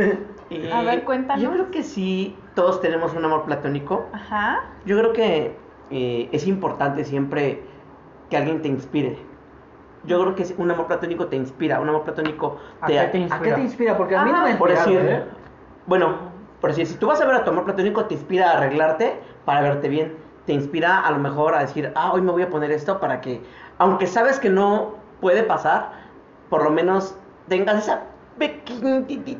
Y 0.49 0.69
A 0.71 0.81
ver, 0.81 1.03
cuéntanos. 1.03 1.41
Yo 1.41 1.51
creo 1.51 1.71
que 1.71 1.83
sí, 1.83 2.35
todos 2.55 2.81
tenemos 2.81 3.13
un 3.13 3.23
amor 3.23 3.43
platónico. 3.45 4.07
Ajá. 4.11 4.63
Yo 4.85 4.97
creo 4.97 5.13
que 5.13 5.55
eh, 5.91 6.29
es 6.31 6.47
importante 6.47 7.03
siempre 7.05 7.63
que 8.29 8.37
alguien 8.37 8.61
te 8.61 8.67
inspire. 8.67 9.17
Yo 10.03 10.19
creo 10.19 10.35
que 10.35 10.45
un 10.57 10.71
amor 10.71 10.87
platónico 10.87 11.27
te 11.27 11.35
inspira, 11.35 11.79
un 11.79 11.87
amor 11.89 12.03
platónico 12.03 12.59
¿A 12.81 12.87
te... 12.87 12.93
qué 12.93 12.99
te 13.07 13.17
¿A 13.17 13.21
inspira? 13.21 13.43
qué 13.43 13.53
te 13.53 13.61
inspira? 13.61 13.97
Porque 13.97 14.15
a 14.15 14.23
mí 14.25 14.31
no 14.31 14.43
me 14.43 14.53
ha 14.53 14.57
Por 14.57 14.71
decir, 14.71 14.99
¿eh? 14.99 15.23
bueno, 15.85 16.15
por 16.59 16.71
decir, 16.71 16.87
si 16.87 16.95
tú 16.95 17.07
vas 17.07 17.21
a 17.21 17.25
ver 17.25 17.35
a 17.35 17.43
tu 17.43 17.51
amor 17.51 17.65
platónico, 17.65 18.05
te 18.05 18.15
inspira 18.15 18.51
a 18.51 18.57
arreglarte 18.57 19.19
para 19.45 19.61
verte 19.61 19.89
bien. 19.89 20.15
Te 20.45 20.53
inspira 20.53 20.99
a 20.99 21.11
lo 21.11 21.19
mejor 21.19 21.53
a 21.53 21.59
decir, 21.59 21.91
ah, 21.95 22.11
hoy 22.13 22.21
me 22.21 22.31
voy 22.31 22.41
a 22.41 22.49
poner 22.49 22.71
esto 22.71 22.99
para 22.99 23.21
que, 23.21 23.41
aunque 23.77 24.07
sabes 24.07 24.39
que 24.39 24.49
no 24.49 24.95
puede 25.19 25.43
pasar, 25.43 25.91
por 26.49 26.63
lo 26.63 26.71
menos 26.71 27.15
tengas 27.47 27.83
esa 27.83 28.01
pequeñita 28.37 29.39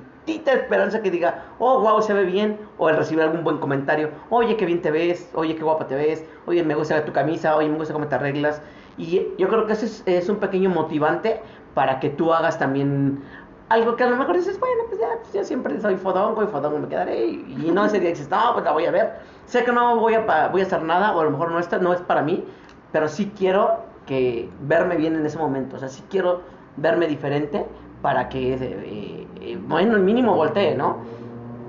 esperanza 0.53 1.01
que 1.01 1.09
diga, 1.09 1.45
oh, 1.59 1.81
wow, 1.81 2.01
se 2.01 2.13
ve 2.13 2.25
bien, 2.25 2.59
o 2.77 2.89
el 2.89 2.97
recibir 2.97 3.23
algún 3.23 3.43
buen 3.43 3.57
comentario, 3.57 4.11
oye, 4.29 4.55
qué 4.57 4.65
bien 4.65 4.81
te 4.81 4.91
ves, 4.91 5.29
oye, 5.33 5.55
qué 5.55 5.63
guapa 5.63 5.87
te 5.87 5.95
ves, 5.95 6.23
oye, 6.45 6.63
me 6.63 6.75
gusta 6.75 7.03
tu 7.03 7.11
camisa, 7.11 7.55
oye, 7.55 7.67
me 7.67 7.77
gusta 7.77 7.93
cómo 7.93 8.07
te 8.07 8.15
arreglas. 8.15 8.61
Y 8.97 9.27
yo 9.37 9.47
creo 9.47 9.65
que 9.65 9.73
ese 9.73 9.85
es, 9.85 10.03
es 10.05 10.29
un 10.29 10.37
pequeño 10.37 10.69
motivante 10.69 11.41
para 11.73 11.99
que 11.99 12.09
tú 12.09 12.33
hagas 12.33 12.59
también 12.59 13.23
algo 13.71 13.95
que 13.95 14.03
a 14.03 14.09
lo 14.09 14.17
mejor 14.17 14.35
dices, 14.35 14.59
bueno, 14.59 14.83
pues 14.89 14.99
ya, 14.99 15.07
pues 15.21 15.33
yo 15.33 15.43
siempre 15.43 15.79
soy 15.79 15.95
fodongo 15.95 16.43
y 16.43 16.47
fodongo 16.47 16.79
me 16.79 16.87
quedaré. 16.87 17.25
Y, 17.25 17.71
no 17.73 17.85
ese 17.85 17.99
día 17.99 18.09
dices, 18.09 18.29
no, 18.29 18.53
pues 18.53 18.65
la 18.65 18.71
voy 18.71 18.85
a 18.85 18.91
ver. 18.91 19.19
Sé 19.45 19.63
que 19.63 19.71
no 19.71 19.97
voy 19.97 20.13
a, 20.15 20.49
voy 20.49 20.61
a 20.61 20.65
hacer 20.65 20.83
nada, 20.83 21.15
o 21.15 21.21
a 21.21 21.23
lo 21.23 21.31
mejor 21.31 21.51
no, 21.51 21.59
está, 21.59 21.77
no 21.77 21.93
es 21.93 22.01
para 22.01 22.21
mí, 22.21 22.43
pero 22.91 23.07
sí 23.07 23.31
quiero 23.37 23.79
que 24.05 24.49
verme 24.61 24.97
bien 24.97 25.15
en 25.15 25.25
ese 25.25 25.37
momento. 25.37 25.77
O 25.77 25.79
sea, 25.79 25.87
sí 25.87 26.03
quiero 26.09 26.41
verme 26.75 27.07
diferente 27.07 27.65
para 28.01 28.27
que, 28.27 28.53
eh, 28.55 29.27
eh, 29.41 29.59
bueno, 29.67 29.95
el 29.95 30.01
mínimo 30.01 30.35
voltee, 30.35 30.75
¿no? 30.75 30.97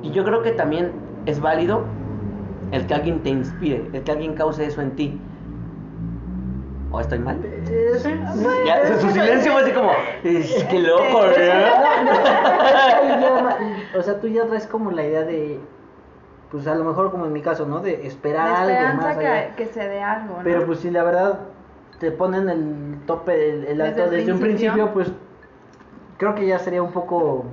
Y 0.03 0.11
yo 0.11 0.25
creo 0.25 0.43
que 0.43 0.51
también 0.53 0.93
es 1.27 1.41
válido 1.41 1.85
el 2.73 2.87
que 2.87 2.95
alguien 2.95 3.23
te 3.23 3.31
inspire, 3.31 3.89
el 3.93 4.03
que 4.03 4.11
alguien 4.11 4.35
cause 4.35 4.67
eso 4.67 4.81
en 4.81 4.97
ti. 4.97 5.21
¿O 6.93 7.01
estoy 7.01 7.19
mal? 7.21 7.39
Ya, 8.67 8.87
su, 8.87 9.01
su 9.01 9.11
silencio 9.13 9.53
fue 9.53 9.63
así 9.63 9.73
como, 9.73 9.91
es 10.25 10.65
que 10.65 10.79
loco, 10.81 11.21
que- 11.31 11.35
que 11.37 11.47
ya- 13.21 13.57
o 13.99 14.03
sea, 14.03 14.21
tú 14.21 14.29
ya 14.29 14.45
traes 14.47 14.67
como 14.67 14.91
la 14.91 15.03
idea 15.05 15.23
de, 15.23 15.59
pues 16.51 16.67
a 16.67 16.75
lo 16.75 16.85
mejor 16.85 17.11
como 17.11 17.25
en 17.27 17.33
mi 17.33 17.41
caso, 17.41 17.67
¿no? 17.67 17.81
De 17.81 18.07
esperar 18.07 18.67
La 18.67 18.91
algo 18.91 19.03
más 19.03 19.17
allá. 19.17 19.55
que, 19.57 19.65
que 19.65 19.73
se 19.73 19.89
dé 19.89 20.03
algo, 20.03 20.37
¿no? 20.39 20.45
Pero 20.45 20.67
pues 20.67 20.81
si 20.81 20.91
la 20.91 21.03
verdad 21.03 21.39
te 21.99 22.11
ponen 22.11 22.49
el 22.51 22.99
tope, 23.07 23.51
el, 23.51 23.65
el 23.65 23.81
alto 23.81 24.03
Desde 24.03 24.05
el 24.17 24.21
desde, 24.27 24.33
un 24.35 24.41
principio. 24.41 24.93
pues 24.93 25.11
creo 26.19 26.35
que 26.35 26.47
ya 26.47 26.59
sería 26.59 26.83
un 26.83 26.93
poco 26.93 27.45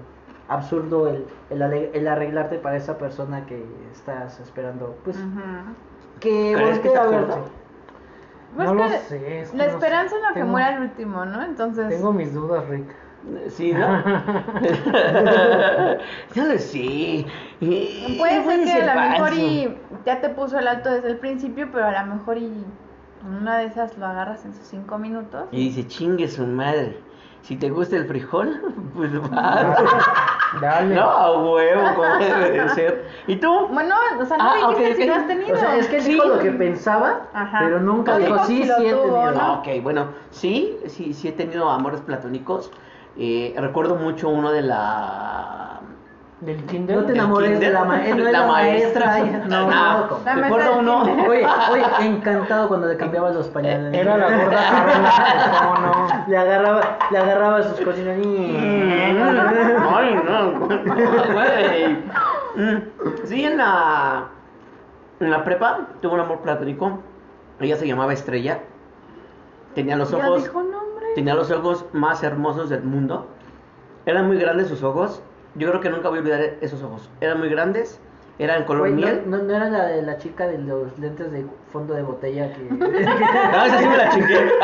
absurdo 0.49 1.07
el, 1.07 1.25
el, 1.49 1.61
el 1.93 2.07
arreglarte 2.07 2.57
para 2.57 2.75
esa 2.75 2.97
persona 2.97 3.45
que 3.45 3.63
estás 3.93 4.39
esperando. 4.41 4.97
Pues 5.05 5.17
que 6.19 6.53
¿Crees 6.55 6.79
que 6.79 6.87
es 6.89 6.95
a 6.95 7.03
absurdo? 7.03 7.27
verte. 7.27 7.41
Pues 8.55 8.67
no 8.71 8.75
que 8.77 8.83
lo 8.83 8.89
sé. 8.89 9.41
es 9.41 9.49
que 9.51 9.57
la 9.57 9.65
no 9.67 9.69
esperanza 9.71 10.15
es 10.15 10.21
lo 10.21 10.27
que 10.29 10.33
Tengo- 10.35 10.47
muere 10.51 10.67
al 10.67 10.81
último, 10.81 11.25
¿no? 11.25 11.43
Entonces, 11.43 11.89
Tengo 11.89 12.11
mis 12.13 12.33
dudas, 12.33 12.67
Rick. 12.67 12.95
Sí, 13.49 13.73
¿no? 13.73 13.79
ya 16.33 16.43
lo 16.45 16.57
sé. 16.57 17.25
Puede 17.59 18.43
ser 18.45 18.63
que 18.63 18.73
a 18.73 18.95
lo 18.95 19.01
mejor 19.11 19.33
y 19.33 19.77
ya 20.05 20.21
te 20.21 20.29
puso 20.29 20.57
el 20.57 20.67
alto 20.67 20.89
desde 20.89 21.09
el 21.09 21.17
principio, 21.17 21.67
pero 21.71 21.85
a 21.85 22.05
lo 22.05 22.15
mejor 22.15 22.37
y 22.37 22.45
en 22.45 23.33
una 23.41 23.57
de 23.57 23.65
esas 23.65 23.97
lo 23.97 24.05
agarras 24.05 24.45
en 24.45 24.53
sus 24.53 24.65
cinco 24.67 24.97
minutos. 24.97 25.43
Y 25.51 25.69
dice, 25.69 25.85
chingue 25.87 26.27
su 26.29 26.45
madre. 26.47 26.97
Si 27.41 27.55
te 27.55 27.69
gusta 27.69 27.95
el 27.97 28.05
frijol, 28.05 28.61
pues 28.95 29.11
va. 29.33 29.75
Dale. 30.61 30.95
No, 30.95 31.01
a 31.01 31.37
huevo, 31.41 31.81
como 31.95 32.15
debe 32.17 32.51
de 32.51 32.69
ser. 32.69 33.05
¿Y 33.27 33.35
tú? 33.37 33.67
Bueno, 33.71 33.95
o 34.19 34.25
sea, 34.25 34.37
no 34.37 34.43
Ah, 34.43 34.55
dijiste 34.71 34.91
ok, 34.91 34.97
si 34.97 35.05
lo 35.05 35.13
has 35.15 35.27
tenido. 35.27 35.55
O 35.55 35.59
sea, 35.59 35.75
es 35.77 35.87
que 35.87 35.97
él 35.97 36.01
Sí. 36.03 36.13
dijo 36.13 36.25
lo 36.27 36.39
que 36.39 36.51
pensaba, 36.51 37.21
Ajá. 37.33 37.59
pero 37.63 37.79
nunca 37.79 38.17
dijo 38.17 38.33
dijo 38.33 38.45
sí, 38.45 38.63
sí 38.63 38.69
he 38.71 38.93
tenido. 38.93 39.31
¿no? 39.31 39.39
Ah, 39.41 39.53
ok, 39.59 39.83
bueno, 39.83 40.05
sí, 40.31 40.77
sí, 40.87 41.13
sí 41.13 41.27
he 41.27 41.31
tenido 41.31 41.69
amores 41.69 42.01
platónicos. 42.01 42.71
Eh, 43.17 43.53
recuerdo 43.57 43.95
mucho 43.95 44.29
uno 44.29 44.51
de 44.51 44.61
la... 44.63 45.58
Del 46.41 46.63
kinder. 46.67 46.95
No 46.95 47.03
te 47.05 47.11
enamores 47.13 47.49
de 47.49 47.55
kinder. 47.57 47.73
la 47.73 47.83
maestra. 47.83 48.15
No 48.15 48.25
es 48.27 48.31
la 48.31 48.47
maestra. 48.47 49.17
No, 49.19 49.47
No, 49.47 49.69
no. 50.07 50.19
La 50.23 50.35
maestra 50.35 50.71
uno... 50.71 51.01
Oye, 51.27 51.45
oye, 51.71 51.85
encantado 52.07 52.67
cuando 52.69 52.87
le 52.87 52.95
cambiaba 52.95 53.29
los 53.31 53.47
pañales. 53.49 53.93
Era 53.93 54.17
la 54.17 54.25
gorda 54.29 54.69
Carla. 54.69 55.59
¿Cómo 55.59 55.87
no? 55.87 56.07
Le 56.27 56.37
agarraba, 56.37 56.97
le 57.11 57.17
agarraba 57.17 57.63
sus 57.63 57.81
cositas 57.81 58.17
y... 58.19 58.55
Ay, 58.57 60.19
no, 60.25 60.59
güey. 61.33 61.97
Sí, 63.25 63.43
en 63.43 63.57
la, 63.57 64.25
en 65.19 65.31
la 65.31 65.43
prepa 65.43 65.87
tuve 66.01 66.13
un 66.13 66.19
amor 66.21 66.39
platónico. 66.39 66.99
Ella 67.59 67.75
se 67.75 67.85
llamaba 67.87 68.13
Estrella. 68.13 68.59
Tenía 69.75 69.95
los 69.97 70.11
Ya 70.11 70.17
ojos, 70.17 70.43
dijo 70.43 70.63
nombre. 70.63 71.05
tenía 71.15 71.35
los 71.35 71.51
ojos 71.51 71.85
más 71.93 72.23
hermosos 72.23 72.69
del 72.69 72.83
mundo. 72.83 73.27
Eran 74.05 74.27
muy 74.27 74.37
grandes 74.37 74.67
sus 74.69 74.83
ojos. 74.83 75.21
Yo 75.55 75.67
creo 75.69 75.81
que 75.81 75.89
nunca 75.89 76.09
voy 76.09 76.19
a 76.19 76.21
olvidar 76.21 76.41
esos 76.61 76.81
ojos. 76.83 77.09
Eran 77.21 77.39
muy 77.39 77.49
grandes, 77.49 77.99
eran 78.37 78.63
color 78.65 78.89
miel. 78.91 79.23
¿no, 79.25 79.37
no, 79.37 79.43
no 79.43 79.55
era 79.55 79.69
la 79.69 79.85
de 79.87 80.01
la 80.03 80.17
chica 80.17 80.47
de 80.47 80.57
los 80.59 80.97
lentes 80.99 81.31
de 81.31 81.45
fondo 81.71 81.93
de 81.93 82.03
botella 82.03 82.53
que... 82.53 82.61
No, 82.69 82.85
esa 83.65 83.77
sí 83.79 83.87
me 83.87 83.97
la 83.97 84.09
chingué. 84.09 84.51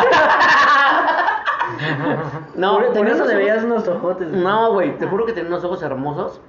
No, 2.55 2.75
por, 2.77 2.93
por 2.93 3.07
eso 3.07 3.23
unos 3.23 3.35
veías 3.35 3.63
unos 3.63 3.87
ojotes. 3.87 4.27
No, 4.29 4.73
güey, 4.73 4.97
te 4.97 5.07
juro 5.07 5.25
que 5.25 5.33
tenía 5.33 5.49
unos 5.49 5.63
ojos 5.63 5.81
hermosos. 5.83 6.39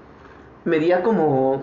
Medía 0.65 1.03
como 1.03 1.63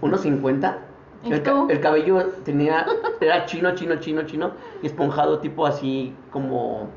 unos 0.00 0.20
50. 0.20 0.78
¿Y 1.24 1.32
El, 1.32 1.42
ca- 1.42 1.50
tú? 1.50 1.66
el 1.68 1.80
cabello 1.80 2.24
tenía, 2.44 2.86
era 3.20 3.44
chino, 3.46 3.74
chino, 3.74 3.96
chino, 3.96 4.22
chino. 4.22 4.52
Y 4.82 4.86
esponjado, 4.86 5.40
tipo 5.40 5.66
así 5.66 6.14
como 6.30 6.88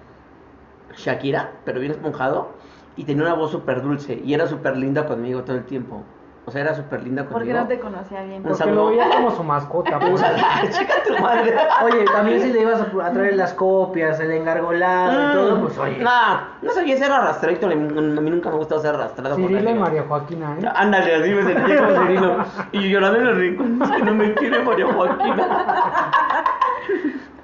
Shakira, 0.95 1.51
pero 1.65 1.79
bien 1.79 1.91
esponjado. 1.91 2.50
Y 2.95 3.05
tenía 3.05 3.23
una 3.23 3.33
voz 3.33 3.51
súper 3.51 3.81
dulce. 3.81 4.21
Y 4.23 4.33
era 4.33 4.47
súper 4.47 4.77
linda 4.77 5.05
conmigo 5.05 5.43
todo 5.43 5.57
el 5.57 5.65
tiempo. 5.65 6.03
O 6.45 6.51
sea, 6.51 6.62
era 6.62 6.75
súper 6.75 7.03
linda 7.03 7.23
Porque 7.23 7.51
conmigo. 7.51 7.59
no 7.59 7.67
te 7.67 7.79
conocía 7.79 8.23
bien. 8.23 8.43
Porque 8.43 8.65
lo 8.65 8.88
veía 8.88 9.09
como 9.09 9.31
su 9.35 9.43
mascota. 9.43 9.97
Pues. 9.97 10.21
Chica 10.71 10.93
tu 11.07 11.17
madre. 11.21 11.55
Oye, 11.83 12.03
también 12.05 12.41
si 12.41 12.51
le 12.51 12.62
ibas 12.62 12.81
a, 12.81 13.12
traer 13.12 13.35
las 13.38 13.53
copias, 13.53 14.19
el 14.19 14.31
engargolado 14.31 15.29
y 15.29 15.33
todo, 15.33 15.62
pues 15.62 15.77
oye. 15.77 16.00
No, 16.00 16.41
no 16.62 16.71
sabía 16.71 16.97
ser 16.97 17.12
arrastradito. 17.12 17.67
A 17.67 17.69
mí 17.69 18.29
nunca 18.29 18.50
me 18.50 18.57
gustó 18.57 18.79
ser 18.79 18.93
arrastrado. 18.95 19.35
Cirilo 19.38 19.69
y. 19.69 19.73
María 19.73 20.03
Joaquina, 20.03 20.57
¿eh? 20.59 20.69
Ándale, 20.75 21.15
así 21.15 21.29
me 21.33 21.43
sentí 21.43 21.75
como 21.77 22.01
Cirilo. 22.01 22.45
Y 22.73 22.89
llorando 22.89 23.19
en 23.19 23.27
el 23.27 23.35
rincón, 23.38 23.79
que 23.95 24.03
no 24.03 24.13
me 24.13 24.33
quiere 24.33 24.63
María 24.63 24.88
Joaquina. 24.93 26.12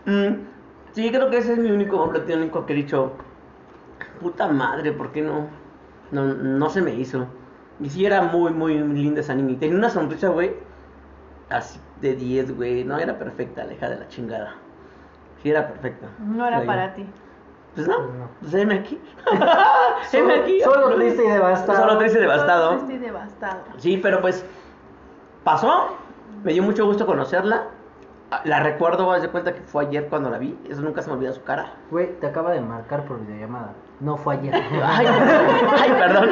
Mm, 0.06 0.34
sí, 0.92 1.10
creo 1.10 1.30
que 1.30 1.38
ese 1.38 1.54
es 1.54 1.60
mi 1.60 1.72
único 1.72 2.10
platónico 2.10 2.66
que 2.66 2.74
he 2.74 2.76
dicho, 2.76 3.14
puta 4.20 4.48
madre, 4.48 4.92
¿por 4.92 5.12
qué 5.12 5.22
no? 5.22 5.48
No, 6.12 6.26
no 6.26 6.70
se 6.70 6.82
me 6.82 6.94
hizo. 6.96 7.28
Y 7.80 7.90
sí 7.90 8.06
era 8.06 8.22
muy, 8.22 8.52
muy 8.52 8.78
linda 8.78 9.22
esa 9.22 9.34
niña. 9.36 9.52
Y 9.52 9.56
Tenía 9.56 9.78
una 9.78 9.90
sonrisa, 9.90 10.30
güey, 10.30 10.54
así 11.50 11.80
de 12.02 12.16
10, 12.16 12.56
güey. 12.58 12.84
No, 12.84 12.98
era 12.98 13.18
perfecta, 13.18 13.62
aleja 13.62 13.90
de 13.90 13.98
la 14.00 14.08
chingada. 14.08 14.56
Sí, 15.42 15.50
era 15.50 15.68
perfecta. 15.68 16.08
No 16.20 16.46
era 16.46 16.66
para 16.66 16.94
ti. 16.94 17.06
Pues 17.76 17.88
no, 17.88 17.96
Pues 17.98 18.14
no. 18.18 18.30
pues 18.42 18.54
heme 18.56 18.74
aquí. 18.80 19.00
Solo, 20.12 20.24
heme 20.34 20.42
aquí. 20.42 20.60
solo 20.62 20.96
triste 20.96 21.24
y 21.24 21.30
devastado. 21.30 21.80
Solo 21.80 21.98
triste 22.00 22.18
y 22.18 22.22
devastado. 22.22 22.74
Estoy 22.76 22.98
devastado. 22.98 23.62
Sí, 23.78 23.98
pero 24.02 24.20
pues 24.22 24.44
pasó. 25.44 25.96
Me 26.44 26.54
dio 26.54 26.64
mucho 26.64 26.86
gusto 26.86 27.06
conocerla. 27.06 27.68
La 28.46 28.60
recuerdo, 28.60 29.12
haz 29.12 29.24
de 29.24 29.30
cuenta 29.30 29.54
que 29.56 29.62
fue 29.62 29.86
ayer 29.88 30.08
cuando 30.08 30.30
la 30.30 30.38
vi. 30.38 30.56
Eso 30.70 30.82
nunca 30.82 31.02
se 31.02 31.10
me 31.10 31.16
olvida 31.16 31.32
su 31.34 31.44
cara. 31.44 31.74
Güey, 31.90 32.20
te 32.20 32.28
acaba 32.28 32.52
de 32.52 32.62
marcar 32.62 33.04
por 33.06 33.20
videollamada. 33.26 33.74
No 34.00 34.18
fue 34.18 34.36
ayer. 34.36 34.54
Ay, 34.84 35.08
ay, 35.08 35.92
perdón. 35.94 36.30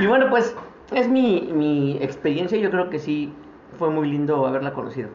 Y 0.00 0.06
bueno, 0.06 0.26
pues 0.28 0.54
es 0.92 1.08
mi, 1.08 1.48
mi 1.52 1.96
experiencia. 2.02 2.58
Yo 2.58 2.70
creo 2.70 2.90
que 2.90 2.98
sí 2.98 3.34
fue 3.78 3.88
muy 3.90 4.10
lindo 4.10 4.46
haberla 4.46 4.72
conocido. 4.74 5.08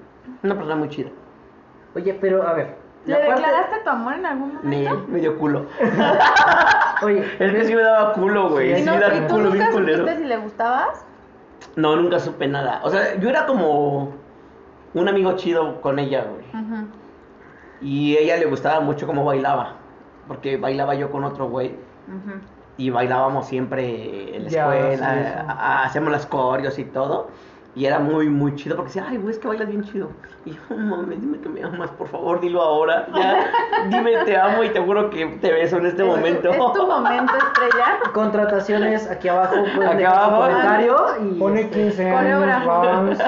Una 0.44 0.56
persona 0.56 0.75
muy 0.78 0.90
chida. 0.90 1.10
Oye, 1.96 2.14
pero 2.20 2.48
a 2.48 2.54
ver. 2.54 2.75
¿Le 3.06 3.14
parte- 3.16 3.30
declaraste 3.34 3.75
tu 3.84 3.90
amor 3.92 4.14
en 4.16 4.25
algún 4.25 4.60
Me, 4.64 4.84
momento? 4.84 5.06
me 5.12 5.20
dio 5.20 5.38
culo. 5.38 5.68
Oye, 7.04 7.20
Es 7.40 7.52
que 7.54 7.66
sí 7.66 7.75
me 7.75 7.84
daba 7.84 8.14
culo, 8.14 8.50
güey. 8.50 8.72
¿Y, 8.74 8.75
Sí 8.78 8.84
no- 8.86 8.94
me 8.94 8.98
y 8.98 9.02
daba 9.02 9.28
tú 9.28 9.36
culo 9.36 9.52
bien 9.52 9.64
nunca 9.64 9.72
culero. 9.75 10.08
si 10.18 10.24
le 10.24 10.38
gustabas? 10.38 11.06
No, 11.75 11.96
nunca 11.96 12.18
supe 12.20 12.48
nada. 12.48 12.80
O 12.84 12.90
sea, 12.90 13.16
yo 13.20 13.30
era 13.30 13.46
como 13.46 14.14
un 15.02 15.08
amigo 15.10 15.34
chido 15.36 15.82
con 15.82 16.00
ella, 16.00 16.25
güey. 16.25 16.64
Ujú. 16.64 16.88
Y 17.82 18.16
a 18.16 18.20
ella 18.22 18.38
le 18.38 18.46
gustaba 18.46 18.80
mucho 18.80 19.06
cómo 19.08 19.24
bailaba. 19.25 19.74
Porque 20.28 20.58
bailaba 20.58 20.96
yo 20.96 21.12
con 21.12 21.24
otro 21.24 21.50
güey. 21.50 21.75
Y 22.78 22.90
bailábamos 22.90 23.48
siempre 23.48 24.36
en 24.36 24.44
la 24.46 24.50
Ya, 24.50 24.62
escuela. 24.75 25.14
sí, 25.14 25.20
eso. 25.22 25.40
a- 25.50 25.52
a- 25.54 25.84
hacíamos 25.86 26.12
las 26.12 26.25
coreos 26.25 26.78
y 26.80 26.86
todo. 26.86 27.30
Y 27.77 27.86
era 27.86 28.00
muy, 28.00 28.29
muy 28.29 28.55
chido 28.55 28.77
porque 28.77 28.88
decía, 28.88 29.05
ay, 29.10 29.17
güey, 29.17 29.32
es 29.32 29.38
que 29.39 29.50
bailas 29.50 29.67
bien 29.67 29.84
chido. 29.84 30.10
Y 30.46 30.51
yo, 30.53 30.62
mami, 30.77 31.17
dime 31.17 31.39
que 31.41 31.50
me 31.50 31.62
amas, 31.62 31.89
por 31.91 32.08
favor, 32.08 32.39
dilo 32.39 32.62
ahora. 32.62 33.05
Ya, 33.13 33.51
dime 33.89 34.15
te 34.24 34.38
amo 34.38 34.63
y 34.63 34.70
te 34.70 34.79
juro 34.79 35.10
que 35.10 35.25
te 35.41 35.51
beso 35.51 35.75
en 35.77 35.88
este 35.88 36.03
Es- 36.03 36.08
momento. 36.08 36.50
Es 36.51 36.58
tu 36.74 36.88
momento, 36.88 37.34
estrella. 37.36 38.00
contrataciones 38.13 39.10
aquí 39.12 39.27
abajo. 39.27 39.55
Dejar 39.58 40.00
su 40.00 40.05
abajo. 40.08 40.41
comentario 40.41 40.96
y. 41.22 41.38
Pone 41.39 41.62
este, 41.62 41.82
15 41.84 42.10
años, 42.12 42.39
Coreógrafo. 42.39 42.67
vals, 42.70 43.20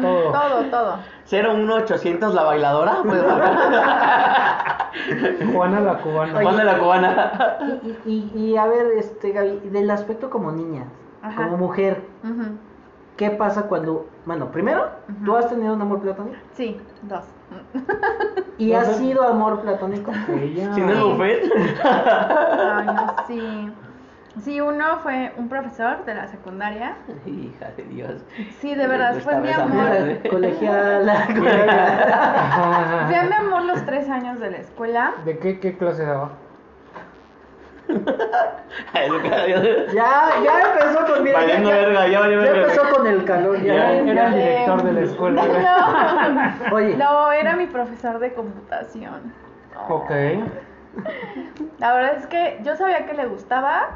todo. 0.00 0.32
Todo, 0.32 0.62
todo. 0.70 0.98
01800 1.28 2.32
la 2.34 2.42
bailadora. 2.44 2.98
Pues, 3.02 3.20
Juana 5.52 5.80
la 5.80 5.98
cubana. 5.98 6.40
Juan 6.42 6.56
de 6.56 6.64
la 6.64 6.78
cubana. 6.78 7.32
Y, 8.04 8.10
y, 8.10 8.32
y 8.52 8.56
a 8.56 8.66
ver, 8.66 8.86
este, 8.98 9.32
Gaby, 9.32 9.60
del 9.70 9.90
aspecto 9.90 10.30
como 10.30 10.52
niña, 10.52 10.84
Ajá. 11.22 11.44
como 11.44 11.56
mujer, 11.58 12.02
Ujú. 12.22 12.56
¿Qué 13.16 13.30
pasa 13.30 13.62
cuando. 13.62 14.08
Bueno, 14.24 14.50
primero. 14.50 14.88
¿tú 15.24 15.36
has 15.36 15.48
tenido 15.48 15.74
un 15.74 15.82
amor 15.82 16.00
platónico? 16.00 16.36
Sí, 16.52 16.80
dos. 17.02 17.24
¿Y 18.58 18.72
ha 18.72 18.84
sido 18.84 19.22
amor 19.22 19.60
platónico? 19.60 20.12
Ella. 20.40 20.74
Si 20.74 20.80
no 20.80 20.92
es 20.92 21.00
buffet. 21.00 21.52
Ay, 21.84 22.86
no, 22.86 23.14
sí. 23.26 23.72
Sí, 24.42 24.60
uno 24.60 24.98
fue 24.98 25.32
un 25.38 25.48
profesor 25.48 26.04
de 26.04 26.14
la 26.14 26.26
secundaria. 26.28 26.96
Hija 27.26 27.70
de 27.76 27.84
Dios. 27.84 28.22
Sí, 28.60 28.74
de 28.74 28.86
verdad, 28.86 29.16
fue 29.20 29.40
mi 29.40 29.50
amor. 29.50 29.88
Colegiala, 30.28 31.26
colegiala. 31.26 33.06
Fue 33.08 33.22
mi 33.22 33.34
amor 33.34 33.62
los 33.62 33.84
tres 33.86 34.08
años 34.10 34.38
de 34.40 34.50
la 34.50 34.58
escuela. 34.58 35.14
¿De 35.24 35.38
qué, 35.38 35.58
qué 35.58 35.76
clase 35.76 36.04
daba? 36.04 36.32
Ya, 39.92 40.30
ya 40.44 40.72
empezó 40.72 41.06
con. 41.06 41.22
Mira, 41.22 41.40
ya, 41.40 41.46
Valiendo 41.46 41.70
ya- 41.70 41.76
verga, 41.76 42.08
ya 42.08 42.20
valió 42.20 42.44
ya 42.44 42.52
verga. 42.52 42.72
empezó 42.72 42.94
con 42.94 43.06
el 43.06 43.24
calor. 43.24 43.62
Ya, 43.62 43.74
Era, 43.74 43.92
ya. 44.04 44.12
era 44.12 44.26
el 44.28 44.34
director 44.34 44.82
de 44.82 44.92
la 44.92 45.00
escuela. 45.00 45.42
No, 46.70 46.70
Oye, 46.76 46.96
no, 46.96 47.32
era 47.32 47.56
mi 47.56 47.66
profesor 47.66 48.18
de 48.18 48.32
computación. 48.34 49.32
Ok. 49.88 50.10
La 51.78 51.94
verdad 51.94 52.16
es 52.16 52.26
que 52.26 52.60
yo 52.64 52.76
sabía 52.76 53.06
que 53.06 53.14
le 53.14 53.26
gustaba 53.26 53.88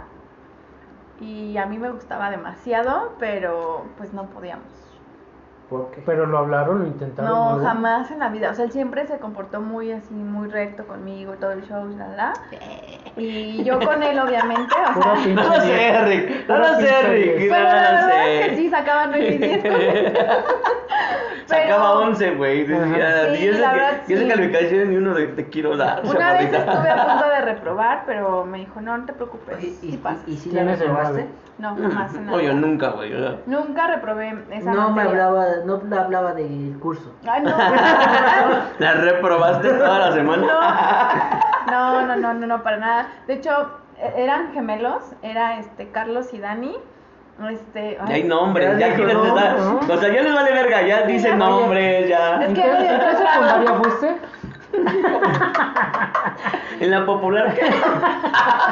y 1.21 1.57
a 1.57 1.67
mí 1.67 1.79
me 1.79 1.91
gustaba 1.91 2.31
demasiado, 2.31 3.15
pero 3.19 3.87
pues 3.97 4.13
no 4.13 4.27
podíamos. 4.27 4.67
¿Por 5.71 5.91
qué? 5.93 6.03
Pero 6.05 6.27
lo 6.27 6.39
hablaron, 6.39 6.81
lo 6.81 6.87
intentaron. 6.89 7.31
No, 7.31 7.65
jamás 7.65 8.11
en 8.11 8.19
la 8.19 8.29
vida. 8.29 8.51
O 8.51 8.55
sea, 8.55 8.65
él 8.65 8.73
siempre 8.73 9.07
se 9.07 9.19
comportó 9.19 9.61
muy 9.61 9.93
así, 9.93 10.13
muy 10.13 10.49
recto 10.49 10.87
conmigo, 10.87 11.35
todo 11.35 11.53
el 11.53 11.63
show, 11.67 11.87
la 11.97 12.09
la. 12.09 12.33
Y 13.17 13.63
yo 13.65 13.79
con 13.81 14.03
él, 14.03 14.19
obviamente. 14.19 14.75
O 14.97 15.03
sea, 15.03 15.15
No 15.29 15.43
lo 15.45 15.61
sé. 15.63 16.05
Rick. 16.05 16.49
No 16.49 16.59
lo 16.59 16.75
sé, 16.81 17.03
Rick. 17.03 17.49
pero 17.49 17.63
la 17.65 17.73
verdad 17.73 18.29
es 18.29 18.49
que 18.49 18.57
sí, 18.57 18.69
sacaban 18.69 19.11
9 19.11 19.63
y 21.57 21.57
10 21.57 21.67
con 21.67 21.67
él. 21.67 21.69
Sacaba 21.71 21.99
Pero- 21.99 22.09
11, 22.11 22.31
güey. 22.37 22.65
Decía, 22.67 23.35
Sí, 23.35 23.41
10 23.43 23.59
la 23.61 23.73
verdad, 23.73 23.93
de 24.07 24.17
sí. 24.19 24.29
calificación 24.29 24.93
y 24.93 24.97
uno 24.97 25.15
de 25.15 25.27
te 25.29 25.49
quiero 25.49 25.77
dar. 25.77 26.03
Una 26.05 26.33
vez 26.35 26.53
estuve 26.53 26.89
a 26.91 27.07
punto 27.09 27.29
de 27.29 27.41
reprobar, 27.43 28.03
pero 28.07 28.45
me 28.45 28.59
dijo, 28.59 28.81
no, 28.81 28.97
no 28.99 29.05
te 29.05 29.13
preocupes. 29.13 29.63
¿Y, 29.63 29.71
sí 29.71 30.01
pasa. 30.03 30.21
y, 30.27 30.33
y 30.33 30.37
si 30.37 30.51
la 30.51 30.65
reprobaste? 30.65 31.27
No, 31.59 31.77
jamás 31.77 32.13
Oye, 32.33 32.45
vida. 32.45 32.55
nunca, 32.55 32.89
güey. 32.89 33.13
Nunca 33.45 33.87
reprobé 33.89 34.33
esa 34.51 34.73
No 34.73 34.91
me 34.93 35.03
hablaba, 35.03 35.45
no 35.67 35.77
me 35.79 35.95
hablaba 35.99 36.33
del 36.33 36.79
curso. 36.81 37.13
Ay, 37.29 37.43
no. 37.43 37.51
La 38.79 38.93
reprobaste 38.95 39.69
toda 39.75 39.99
la 40.09 40.13
semana. 40.13 40.47
No, 41.71 42.07
no, 42.07 42.17
no, 42.17 42.33
no, 42.35 42.47
no, 42.47 42.63
para 42.63 42.79
nada. 42.79 43.09
De 43.27 43.35
hecho, 43.35 43.51
e- 43.99 44.23
eran 44.23 44.53
gemelos, 44.55 45.03
era 45.23 45.59
este 45.59 45.91
Carlos 45.91 46.33
y 46.33 46.39
Dani. 46.39 46.77
Este, 47.51 47.95
Ya 47.97 48.05
ay, 48.07 48.13
hay 48.15 48.25
nombres, 48.25 48.79
Ya 48.79 48.89
ya 48.89 48.97
nombres, 48.97 49.17
estar. 49.27 49.59
¿no? 49.59 49.81
O 49.95 49.99
sea, 49.99 50.09
ya 50.13 50.23
les 50.23 50.35
vale 50.35 50.53
verga, 50.53 50.83
ya 50.83 51.03
dicen 51.03 51.33
ya. 51.33 51.37
nombres, 51.37 52.09
ya. 52.09 52.41
Es 52.43 52.49
¿En 52.49 52.55
que 52.55 52.63
en 52.63 53.01
qué 53.01 53.17
secundaria 53.17 53.75
fuiste? 53.75 54.17
En 56.81 56.91
la 56.91 57.05
popular. 57.05 57.55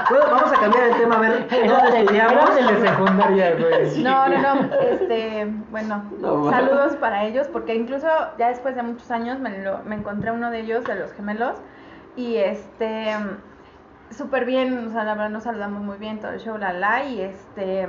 Bueno, 0.09 0.25
vamos 0.31 0.53
a 0.53 0.61
cambiar 0.61 0.85
el 0.85 0.97
tema, 0.97 1.17
a 1.17 1.21
ver, 1.21 1.47
¿dónde 1.50 1.91
de, 1.91 1.99
estudiamos? 2.00 2.57
era 2.57 2.73
de 2.73 2.88
secundaria, 2.88 3.55
güey. 3.57 4.03
No, 4.03 4.29
no, 4.29 4.38
no, 4.55 4.75
este, 4.81 5.47
bueno, 5.71 6.03
No, 6.19 6.50
saludos 6.50 6.97
para 6.97 7.25
ellos, 7.25 7.49
porque 7.53 7.75
incluso 7.75 8.07
ya 8.38 8.49
después 8.49 8.75
de 8.77 8.83
muchos 8.83 9.11
años 9.11 9.38
me, 9.41 9.59
lo- 9.59 9.81
me 9.85 9.97
encontré 9.97 10.31
uno 10.33 10.50
de 10.50 10.61
ellos, 10.61 10.85
de 10.85 10.95
los 10.95 11.12
gemelos, 11.12 11.57
y 12.17 12.37
este, 12.37 13.15
súper 14.11 14.47
bien, 14.47 14.88
o 14.88 14.91
sea, 14.91 15.05
la 15.05 15.12
verdad 15.12 15.31
nos 15.31 15.43
saludamos 15.43 15.83
muy 15.83 15.99
bien, 15.99 16.19
todo 16.19 16.31
el 16.33 16.41
show, 16.41 16.57
la 16.57 16.73
la, 16.73 17.05
y 17.05 17.21
este, 17.21 17.88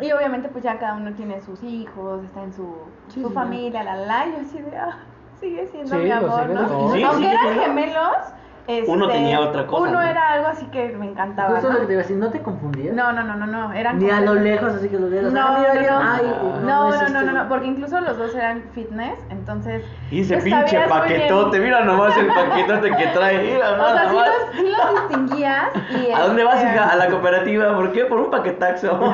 y 0.00 0.12
obviamente 0.12 0.48
pues 0.48 0.64
ya 0.64 0.78
cada 0.78 0.94
uno 0.94 1.12
tiene 1.14 1.40
sus 1.40 1.62
hijos, 1.62 2.24
está 2.24 2.42
en 2.42 2.52
su, 2.52 2.74
Sí, 3.08 3.22
su 3.22 3.28
sí, 3.28 3.34
familia, 3.34 3.82
la 3.82 3.96
la, 3.96 4.26
y 4.26 4.32
yo 4.32 4.38
así 4.40 4.60
de, 4.60 4.76
ah, 4.76 4.98
sigue 5.40 5.66
siendo 5.66 5.96
Sí, 5.96 6.02
mi 6.02 6.10
amor, 6.10 6.48
¿no? 6.48 6.60
Aunque 6.60 7.30
eran 7.30 7.58
gemelos, 7.60 8.16
este, 8.66 8.90
Uno 8.90 9.08
tenía 9.08 9.40
otra 9.40 9.66
cosa, 9.66 9.82
Uno 9.82 9.92
¿no? 9.92 10.02
era 10.02 10.32
algo 10.34 10.46
así 10.46 10.66
que 10.66 10.88
me 10.96 11.06
encantaba, 11.06 11.50
Justo 11.50 11.68
lo 11.68 11.74
¿no? 11.74 11.80
que 11.80 11.86
te 11.86 11.92
iba 11.92 12.00
a 12.00 12.04
decir, 12.04 12.16
¿no 12.16 12.30
te 12.30 12.40
confundías? 12.42 12.94
No, 12.94 13.12
no, 13.12 13.22
no, 13.24 13.34
no, 13.34 13.46
no, 13.46 13.72
eran 13.72 13.98
Ni 13.98 14.08
a 14.08 14.20
lo 14.20 14.34
lejos, 14.34 14.74
así 14.74 14.88
que 14.88 14.98
lo 14.98 15.08
vieras. 15.08 15.32
no, 15.32 15.40
ah, 15.40 15.58
mira, 15.58 15.74
no, 15.74 16.00
no. 16.00 16.60
no, 16.60 16.94
es 16.94 17.00
no, 17.02 17.08
no, 17.08 17.20
este. 17.20 17.32
no, 17.32 17.32
no, 17.42 17.48
porque 17.48 17.66
incluso 17.66 18.00
los 18.00 18.16
dos 18.16 18.34
eran 18.34 18.62
fitness, 18.72 19.18
entonces... 19.30 19.82
Y 20.10 20.20
ese 20.20 20.36
pinche 20.38 20.80
paquetote, 20.88 21.58
mira 21.58 21.84
nomás 21.84 22.16
el 22.16 22.26
paquetote 22.28 22.96
que 22.96 23.06
trae. 23.08 23.52
Mira, 23.54 23.72
O 23.72 23.92
sea, 23.92 24.08
sí 24.08 24.14
los, 24.14 24.56
sí 24.56 24.70
los 24.70 25.08
distinguías 25.08 25.68
y... 25.90 26.12
¿A 26.12 26.20
dónde 26.20 26.44
vas, 26.44 26.56
este, 26.62 26.74
hija? 26.74 26.88
A 26.88 26.96
la 26.96 27.08
cooperativa. 27.08 27.74
¿Por 27.74 27.92
qué? 27.92 28.04
Por 28.04 28.20
un 28.20 28.30
paquetaxo. 28.30 28.92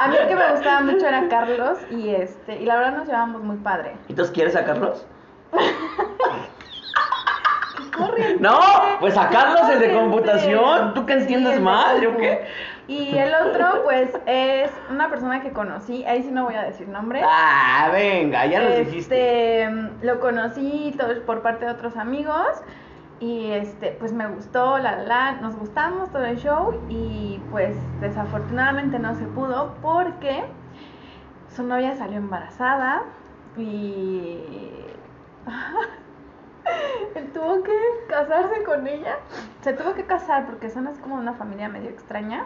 A 0.00 0.06
mí 0.08 0.16
el 0.16 0.28
que 0.28 0.36
me 0.36 0.50
gustaba 0.52 0.80
mucho 0.82 1.06
era 1.06 1.28
Carlos 1.28 1.78
y 1.90 2.10
este 2.10 2.62
y 2.62 2.64
la 2.66 2.76
verdad 2.76 2.98
nos 2.98 3.06
llevábamos 3.06 3.42
muy 3.42 3.56
padre. 3.56 3.96
Entonces, 4.08 4.32
¿quieres 4.32 4.52
sacarlos? 4.52 5.04
Corriente. 7.98 8.38
No, 8.42 8.58
pues 9.00 9.14
sacarlos 9.14 9.68
el 9.70 9.80
de 9.80 9.92
computación. 9.94 10.94
¿Tú 10.94 11.04
qué 11.06 11.14
entiendes 11.14 11.52
Sí, 11.52 11.58
el 11.58 11.64
de 11.64 11.70
madre 11.70 12.06
o 12.06 12.10
compu. 12.10 12.22
qué? 12.22 12.46
Y 12.88 13.18
el 13.18 13.32
otro, 13.34 13.66
pues, 13.84 14.10
es 14.26 14.70
una 14.90 15.10
persona 15.10 15.42
que 15.42 15.52
conocí, 15.52 16.04
ahí 16.06 16.22
sí 16.22 16.30
no 16.30 16.44
voy 16.44 16.54
a 16.54 16.62
decir 16.62 16.88
nombre. 16.88 17.20
Ah, 17.24 17.90
venga, 17.92 18.46
ya 18.46 18.60
dijiste. 18.78 19.64
Este, 19.64 19.90
lo 20.02 20.20
conocí 20.20 20.94
todo- 20.98 21.20
por 21.26 21.42
parte 21.42 21.66
de 21.66 21.72
otros 21.72 21.96
amigos 21.96 22.46
y 23.20 23.50
este, 23.50 23.88
pues 23.98 24.12
me 24.12 24.26
gustó, 24.28 24.78
la 24.78 24.92
la, 24.92 25.02
la, 25.02 25.32
nos 25.40 25.56
gustamos 25.56 26.10
todo 26.12 26.24
el 26.24 26.38
show 26.38 26.80
y 26.88 27.40
pues 27.50 27.76
desafortunadamente 28.00 28.98
no 29.00 29.14
se 29.16 29.24
pudo 29.24 29.74
porque 29.82 30.44
su 31.54 31.64
novia 31.64 31.96
salió 31.96 32.16
embarazada 32.18 33.02
y 33.56 34.38
él 37.14 37.30
tuvo 37.32 37.62
que 37.62 37.72
casarse 38.08 38.62
con 38.64 38.86
ella. 38.86 39.16
Se 39.62 39.72
tuvo 39.72 39.94
que 39.94 40.04
casar 40.04 40.46
porque 40.46 40.70
son 40.70 40.86
así 40.86 41.00
como 41.00 41.16
una 41.16 41.32
familia 41.34 41.68
medio 41.68 41.90
extraña 41.90 42.44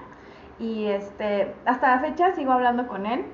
y 0.59 0.87
este, 0.87 1.55
hasta 1.67 1.97
la 1.97 2.01
fecha 2.01 2.33
sigo 2.35 2.53
hablando 2.53 2.87
con 2.87 3.07
él 3.07 3.25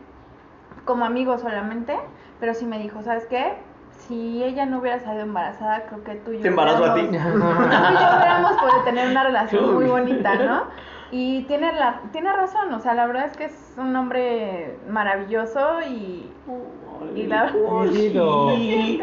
como 0.85 1.05
amigo 1.05 1.37
solamente, 1.39 1.97
pero 2.41 2.55
sí 2.55 2.65
me 2.65 2.79
dijo, 2.79 3.03
¿sabes 3.03 3.27
qué? 3.27 3.55
Si 3.91 4.43
ella 4.45 4.65
no 4.65 4.79
hubiera 4.79 5.01
salido 5.01 5.25
embarazada, 5.25 5.83
creo 5.87 6.05
que 6.05 6.15
tú 6.17 6.31
y 6.33 6.37
yo 6.37 6.43
Te 6.43 6.49
embarazo 6.49 6.85
a 6.85 6.95
ti. 6.95 7.01
hubiéramos- 7.03 7.57
tú 7.59 7.65
y 7.65 7.95
yo 7.99 8.17
hubiéramos 8.17 8.53
podido 8.53 8.83
tener 8.85 9.11
una 9.11 9.25
relación 9.25 9.75
muy 9.75 9.85
Uy. 9.85 9.91
bonita, 9.91 10.35
¿no? 10.37 10.63
Y 11.11 11.43
tiene, 11.45 11.73
la, 11.73 12.01
tiene 12.13 12.33
razón, 12.33 12.73
o 12.75 12.81
sea, 12.81 12.95
la 12.95 13.07
verdad 13.07 13.25
es 13.27 13.37
que 13.37 13.47
es 13.47 13.75
un 13.79 13.95
hombre 13.97 14.79
maravilloso 14.89 15.81
y, 15.83 16.31
y 17.15 17.23
la. 17.27 17.51
Sí. 18.57 19.01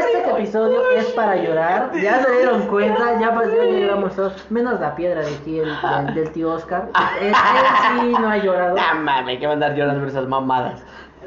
Este 0.00 0.30
episodio 0.30 0.90
es 0.92 1.06
para 1.12 1.36
llorar. 1.36 1.90
Ya 2.00 2.22
se 2.22 2.30
dieron 2.32 2.62
cuenta, 2.68 3.18
ya 3.20 3.34
pasó, 3.34 3.50
ya 3.54 3.64
lloramos 3.78 4.14
todos. 4.16 4.50
Menos 4.50 4.80
la 4.80 4.94
piedra 4.94 5.20
de 5.22 5.34
aquí, 5.34 5.58
el, 5.58 5.68
del, 6.06 6.14
del 6.14 6.32
tío 6.32 6.52
Oscar. 6.52 6.88
Él, 7.20 7.28
él 7.28 7.34
sí 8.00 8.12
no 8.20 8.28
ha 8.30 8.36
llorado. 8.38 8.76
No 8.76 9.00
mames, 9.02 9.28
hay 9.28 9.38
que 9.38 9.48
mandar 9.48 9.74
llorando 9.74 10.00
por 10.00 10.08
esas 10.08 10.28
mamadas. 10.28 10.82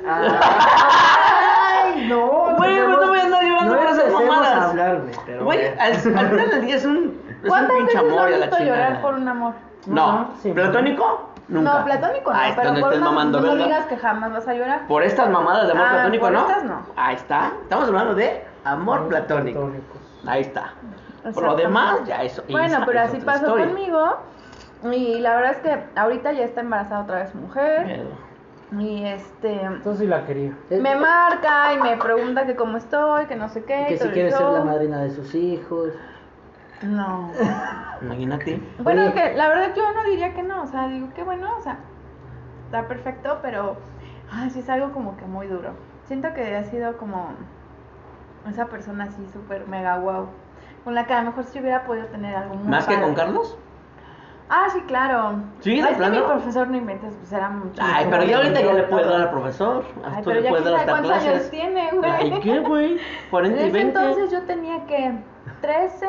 Ay, 0.07 2.07
no. 2.07 2.55
Güey, 2.57 2.57
pues 2.57 2.87
no 2.99 3.07
voy 3.07 3.19
a 3.19 3.23
andar 3.23 3.43
llorando 3.43 3.73
no 3.75 3.81
por 3.81 3.89
esas 3.89 4.11
mamadas. 4.13 4.53
a 4.53 4.69
hablar. 4.69 5.01
Pero 5.25 5.43
Güey, 5.45 5.67
al, 5.67 5.79
al 5.91 5.95
final 5.95 6.49
del 6.51 6.61
día 6.65 6.75
es 6.75 6.85
un, 6.85 6.97
es 6.97 7.43
un 7.43 7.49
¿Cuántas 7.49 7.77
pinche 7.77 7.93
veces 7.97 8.11
amor 8.11 8.29
y 8.29 8.33
a 8.33 8.37
la 8.37 8.45
visto 8.47 8.63
llorar 8.63 8.85
chingada. 8.87 9.01
por 9.01 9.13
un 9.15 9.27
amor? 9.27 9.53
No, 9.87 10.11
No, 10.19 10.29
sí, 10.41 10.51
¿platónico? 10.51 11.29
Nunca. 11.47 11.79
No, 11.79 11.85
platónico 11.85 12.33
no, 12.33 12.41
está, 12.41 12.61
pero 12.61 12.73
no 12.73 12.79
por 12.79 12.89
estés 12.89 13.01
una- 13.01 13.11
mamando, 13.11 13.41
no 13.41 13.55
digas 13.55 13.85
que 13.85 13.97
jamás 13.97 14.31
vas 14.33 14.47
a 14.47 14.53
llorar. 14.53 14.87
Por 14.87 15.03
estas 15.03 15.29
mamadas 15.29 15.65
de 15.67 15.71
amor 15.73 15.85
Ah, 15.87 15.91
platónico, 15.93 16.23
por 16.25 16.33
¿no? 16.33 16.39
estas 16.47 16.63
no. 16.63 16.79
Ahí 16.95 17.15
está. 17.15 17.51
Estamos 17.61 17.87
hablando 17.87 18.15
de 18.15 18.43
amor 18.63 18.97
Amor 18.97 19.09
platónico. 19.09 19.59
platónicos. 19.59 19.97
Ahí 20.27 20.41
está. 20.41 20.73
Por 21.33 21.43
lo 21.43 21.55
demás, 21.55 21.99
ya 22.05 22.23
eso. 22.23 22.43
Bueno, 22.49 22.79
pero 22.85 22.99
así 23.01 23.17
pasó 23.17 23.45
historia. 23.45 23.65
conmigo. 23.67 24.17
Y 24.91 25.19
la 25.19 25.35
verdad 25.35 25.51
es 25.51 25.57
que 25.59 25.83
ahorita 25.99 26.31
ya 26.33 26.43
está 26.45 26.61
embarazada 26.61 27.01
otra 27.01 27.19
vez 27.19 27.29
su 27.31 27.37
mujer. 27.37 27.85
Miedo. 27.85 28.09
Y 28.83 29.05
este. 29.05 29.61
Entonces 29.61 29.99
sí 29.99 30.07
la 30.07 30.25
quería. 30.25 30.51
Eh, 30.69 30.79
Me 30.79 30.95
marca 30.95 31.73
y 31.73 31.79
me 31.79 31.97
pregunta 31.97 32.45
que 32.45 32.55
cómo 32.55 32.77
estoy, 32.77 33.25
que 33.25 33.35
no 33.35 33.49
sé 33.49 33.63
qué. 33.63 33.85
que 33.89 33.97
si 33.97 34.07
quiere 34.09 34.31
ser 34.31 34.41
la 34.41 34.63
madrina 34.63 34.99
de 35.01 35.11
sus 35.11 35.33
hijos. 35.35 35.89
No. 36.81 37.31
Imagínate. 38.01 38.61
Bueno, 38.79 39.13
que 39.13 39.33
la 39.33 39.47
verdad 39.49 39.73
yo 39.75 39.83
no 39.93 40.03
diría 40.03 40.33
que 40.33 40.43
no. 40.43 40.63
O 40.63 40.67
sea, 40.67 40.87
digo 40.87 41.07
que 41.13 41.23
bueno, 41.23 41.49
o 41.57 41.61
sea, 41.61 41.77
está 42.65 42.87
perfecto, 42.87 43.39
pero. 43.41 43.77
Ay, 44.31 44.49
sí 44.49 44.59
es 44.59 44.69
algo 44.69 44.91
como 44.91 45.15
que 45.17 45.25
muy 45.25 45.47
duro. 45.47 45.71
Siento 46.05 46.33
que 46.33 46.55
ha 46.55 46.63
sido 46.65 46.97
como. 46.97 47.29
Esa 48.49 48.67
persona 48.67 49.05
así 49.05 49.25
súper 49.33 49.67
mega 49.67 49.97
wow. 49.97 50.27
Con 50.83 50.93
la 50.93 51.05
que 51.07 51.13
a 51.13 51.21
lo 51.21 51.31
mejor 51.31 51.45
sí 51.45 51.59
hubiera 51.59 51.83
podido 51.85 52.05
tener 52.07 52.35
algo 52.35 52.55
muy 52.55 52.67
¿Más 52.67 52.85
que 52.85 52.93
padre. 52.93 53.05
con 53.07 53.15
Carlos? 53.15 53.57
Ah, 54.47 54.67
sí, 54.71 54.79
claro. 54.81 55.39
¿Sí, 55.61 55.81
de 55.81 55.87
Ay, 55.87 55.93
es 55.93 55.97
que 55.99 56.09
mi 56.11 56.19
profesor 56.19 56.67
no 56.67 56.77
inventes, 56.77 57.15
pues 57.15 57.33
era 57.33 57.49
mucho. 57.49 57.81
Ay, 57.83 58.05
pero 58.11 58.23
ya 58.25 58.37
ahorita 58.37 58.61
ya 58.61 58.73
le 58.73 58.83
puedes 58.83 59.07
dar 59.07 59.21
al 59.21 59.31
profesor. 59.31 59.83
Ay, 60.03 60.17
Tú 60.21 60.25
pero 60.25 60.35
le 60.35 60.43
ya 60.43 60.49
puedes 60.49 60.65
dar 60.65 60.85
cuántos 60.85 61.11
años 61.11 61.23
clases. 61.23 61.49
tiene, 61.49 61.89
güey. 61.91 62.11
Ay, 62.11 62.39
¿qué, 62.43 62.59
güey? 62.59 62.99
40 63.31 63.59
En 63.59 63.65
y 63.65 63.69
ese 63.69 63.73
20. 63.73 63.99
entonces 63.99 64.31
yo 64.31 64.43
tenía 64.43 64.85
que 64.85 65.17
13 65.61 66.07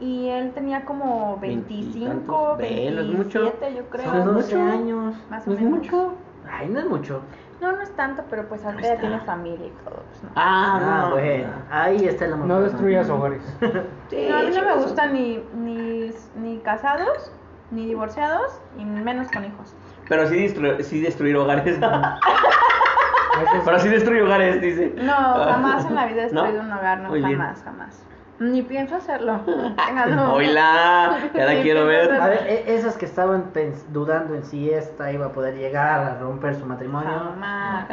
y 0.00 0.28
él 0.28 0.52
tenía 0.52 0.84
como 0.84 1.38
25, 1.40 2.56
Veintitantos. 2.56 2.58
Ve, 2.58 2.90
no 2.90 3.00
es 3.00 3.06
mucho. 3.08 3.40
27, 3.40 3.74
yo 3.76 3.84
creo. 3.90 4.04
Son 4.04 4.14
no 4.14 4.38
es 4.40 4.50
12 4.50 4.56
mucho. 4.56 4.72
años. 4.72 5.14
Más 5.30 5.46
o 5.46 5.50
¿No 5.50 5.56
es 5.56 5.62
menos. 5.62 5.78
mucho? 5.78 6.14
Ay, 6.50 6.68
no 6.68 6.80
es 6.80 6.86
mucho. 6.86 7.22
No, 7.60 7.72
no 7.72 7.80
es 7.80 7.90
tanto, 7.96 8.22
pero 8.28 8.46
pues 8.48 8.62
ahorita 8.64 8.82
ya 8.94 9.00
tiene 9.00 9.18
familia 9.20 9.66
y 9.66 9.70
todo. 9.84 10.02
Pues, 10.10 10.22
no. 10.22 10.28
Ah, 10.36 10.78
Ah, 10.80 11.06
no. 11.08 11.10
bueno. 11.14 11.48
Ahí 11.70 12.04
está 12.04 12.26
el 12.26 12.34
amor. 12.34 12.46
No 12.46 12.60
destruyas 12.60 13.08
hogares. 13.08 13.42
Sí, 14.10 14.26
No, 14.30 14.36
a 14.36 14.42
mí 14.42 14.50
no 14.54 14.62
me 14.62 14.74
gustan 14.82 15.12
ni, 15.14 15.42
ni, 15.56 16.10
ni 16.36 16.58
casados, 16.58 17.32
ni 17.72 17.86
divorciados, 17.86 18.60
y 18.78 18.84
menos 18.84 19.28
con 19.32 19.44
hijos. 19.44 19.74
Pero 20.08 20.28
sí, 20.28 20.36
destru- 20.46 20.80
sí 20.82 21.00
destruir 21.00 21.36
hogares. 21.36 21.80
Pero 23.64 23.78
sí 23.80 23.88
destruir 23.88 24.22
hogares, 24.22 24.60
dice. 24.60 24.94
No, 24.96 25.12
jamás 25.12 25.84
en 25.86 25.94
la 25.94 26.06
vida 26.06 26.22
he 26.26 26.32
¿No? 26.32 26.42
destruido 26.44 26.60
un 26.62 26.72
hogar, 26.72 27.00
no, 27.00 27.08
Muy 27.08 27.20
bien. 27.20 27.38
jamás, 27.38 27.62
jamás. 27.64 28.06
Ni 28.38 28.62
pienso 28.62 28.96
hacerlo. 28.96 29.40
No. 30.08 30.34
Oila, 30.34 31.18
ya 31.34 31.44
la 31.46 31.62
quiero 31.62 31.86
ver. 31.86 32.12
A 32.12 32.28
ver, 32.28 32.46
e- 32.46 32.74
esas 32.74 32.96
que 32.96 33.06
estaban 33.06 33.52
pens- 33.54 33.84
dudando 33.92 34.34
en 34.34 34.44
si 34.44 34.70
esta 34.70 35.10
iba 35.10 35.26
a 35.26 35.32
poder 35.32 35.54
llegar 35.56 36.00
a 36.00 36.18
romper 36.18 36.54
su 36.54 36.66
matrimonio. 36.66 37.08
Jamás. 37.10 37.86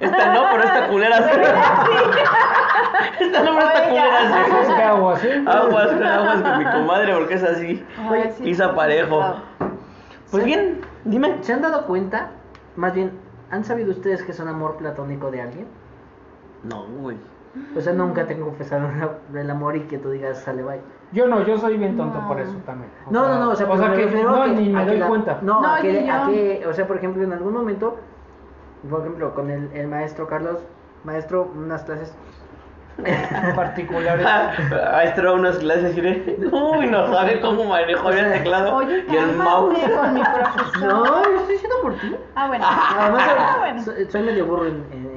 Esta 0.00 0.32
no, 0.34 0.44
pero 0.50 0.62
esta 0.64 0.88
culera 0.88 1.16
sí. 1.18 1.40
Esta 3.20 3.42
no, 3.42 3.52
pero 3.54 3.66
esta 3.68 3.88
culera 3.88 4.64
sí. 4.66 4.72
hago 4.82 5.10
así. 5.10 5.28
Aguas, 5.46 5.90
aguas 5.92 6.42
con 6.42 6.58
mi 6.58 6.64
comadre, 6.64 7.14
porque 7.14 7.34
es 7.34 7.42
así. 7.42 7.84
Sí, 8.36 8.42
Pisa 8.42 8.74
parejo. 8.74 9.34
Pues 10.30 10.44
bien, 10.44 10.80
dime. 11.04 11.38
¿Se 11.42 11.52
han 11.52 11.60
dado 11.62 11.86
cuenta? 11.86 12.30
Más 12.76 12.94
bien, 12.94 13.12
¿han 13.50 13.64
sabido 13.64 13.90
ustedes 13.90 14.22
que 14.22 14.32
es 14.32 14.40
un 14.40 14.48
amor 14.48 14.76
platónico 14.76 15.30
de 15.30 15.42
alguien? 15.42 15.66
No, 16.62 16.84
güey. 16.84 17.16
O 17.76 17.80
sea, 17.80 17.92
nunca 17.92 18.26
te 18.26 18.36
una- 18.78 19.10
el 19.40 19.50
amor 19.50 19.76
y 19.76 19.80
que 19.82 19.98
tú 19.98 20.10
digas, 20.10 20.38
sale, 20.38 20.62
bye. 20.62 20.80
Yo 21.12 21.26
no, 21.26 21.44
yo 21.44 21.58
soy 21.58 21.76
bien 21.76 21.96
tonto 21.96 22.20
No. 22.20 22.28
por 22.28 22.40
eso 22.40 22.52
también. 22.64 22.90
O 23.06 23.10
No, 23.10 23.24
sea, 23.24 23.34
no, 23.34 23.44
no, 23.46 23.50
o 23.50 23.56
sea, 23.56 23.66
pero 23.66 23.78
me 23.88 23.96
que 23.96 24.22
no, 24.22 24.44
que- 24.44 24.50
ni 24.52 24.68
me 24.68 24.86
doy 24.86 24.98
la- 24.98 25.08
cuenta. 25.08 25.38
No, 25.42 25.60
No, 25.60 25.74
a, 25.74 25.80
que, 25.80 26.08
a 26.10 26.26
que, 26.26 26.64
o 26.68 26.72
sea, 26.72 26.86
por 26.86 26.96
ejemplo, 26.98 27.24
en 27.24 27.32
algún 27.32 27.52
momento, 27.52 27.98
por 28.88 29.00
ejemplo, 29.00 29.34
con 29.34 29.50
el, 29.50 29.70
el 29.74 29.88
maestro 29.88 30.26
Carlos, 30.28 30.58
maestro, 31.04 31.50
unas 31.56 31.82
clases. 31.82 32.14
particulares. 33.56 34.26
Maestro, 34.92 35.34
unas 35.36 35.56
clases 35.56 35.96
y 35.96 36.00
Uy, 36.52 36.86
no 36.86 37.10
sabe 37.12 37.40
cómo 37.40 37.64
manejo 37.64 38.10
el 38.10 38.32
teclado 38.32 38.74
Oye, 38.76 39.04
y 39.08 39.16
el 39.16 39.36
mouse. 39.36 39.78
con 39.78 40.14
mi 40.14 40.20
profesor. 40.22 40.82
No, 40.86 41.24
yo 41.24 41.36
estoy 41.38 41.52
diciendo 41.54 41.76
por 41.82 41.94
ti. 41.94 42.16
Ah, 42.34 42.48
bueno. 42.48 42.64
Además, 42.68 43.22
Ah, 43.26 43.48
soy- 43.52 43.58
bueno. 43.60 43.82
soy, 43.82 44.04
soy 44.10 44.22
medio 44.22 44.44
burro 44.46 44.66
en, 44.66 44.84
en- 44.92 45.09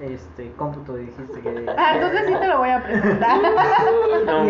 este 0.00 0.50
cómputo 0.56 0.94
dijiste 0.96 1.40
que 1.40 1.66
Ah, 1.76 1.92
entonces 1.94 2.22
sí 2.26 2.34
te 2.34 2.46
lo 2.48 2.58
voy 2.58 2.70
a 2.70 2.82
presentar. 2.82 3.38
No, 4.26 4.42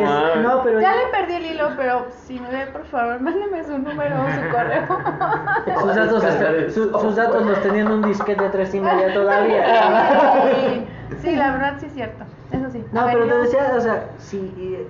es- 0.57 0.61
pero 0.65 0.81
Ya 0.81 0.93
le 0.95 1.07
perdí 1.11 1.35
el 1.35 1.47
hilo, 1.47 1.71
pero 1.77 2.07
si 2.11 2.39
me 2.39 2.49
ve, 2.51 2.67
por 2.67 2.85
favor, 2.87 3.21
mándeme 3.21 3.65
su 3.65 3.79
número 3.79 4.17
o 4.23 4.29
su 4.31 4.41
correo. 4.51 4.87
sus 5.81 5.95
datos, 5.95 6.25
el 6.25 6.73
su- 6.73 6.91
sus 6.99 7.17
datos 7.17 7.47
los 7.47 7.61
tenían 7.63 7.87
en 7.87 7.93
un 7.93 8.03
disquete 8.03 8.43
de 8.45 8.51
tres 8.51 8.75
y 8.75 8.81
media 8.81 9.13
todavía. 9.13 10.45
Sí, 10.55 10.87
sí, 11.23 11.37
la 11.37 11.53
verdad 11.53 11.75
sí 11.81 11.87
es 11.87 11.93
cierto. 11.93 12.25
Eso 12.51 12.71
sí. 12.71 12.85
No, 12.93 13.05
ver, 13.07 13.15
pero 13.15 13.27
te 13.29 13.39
decía, 13.43 13.73
o 13.77 13.81
sea, 13.81 14.05
si 14.19 14.39
eh, 14.59 14.87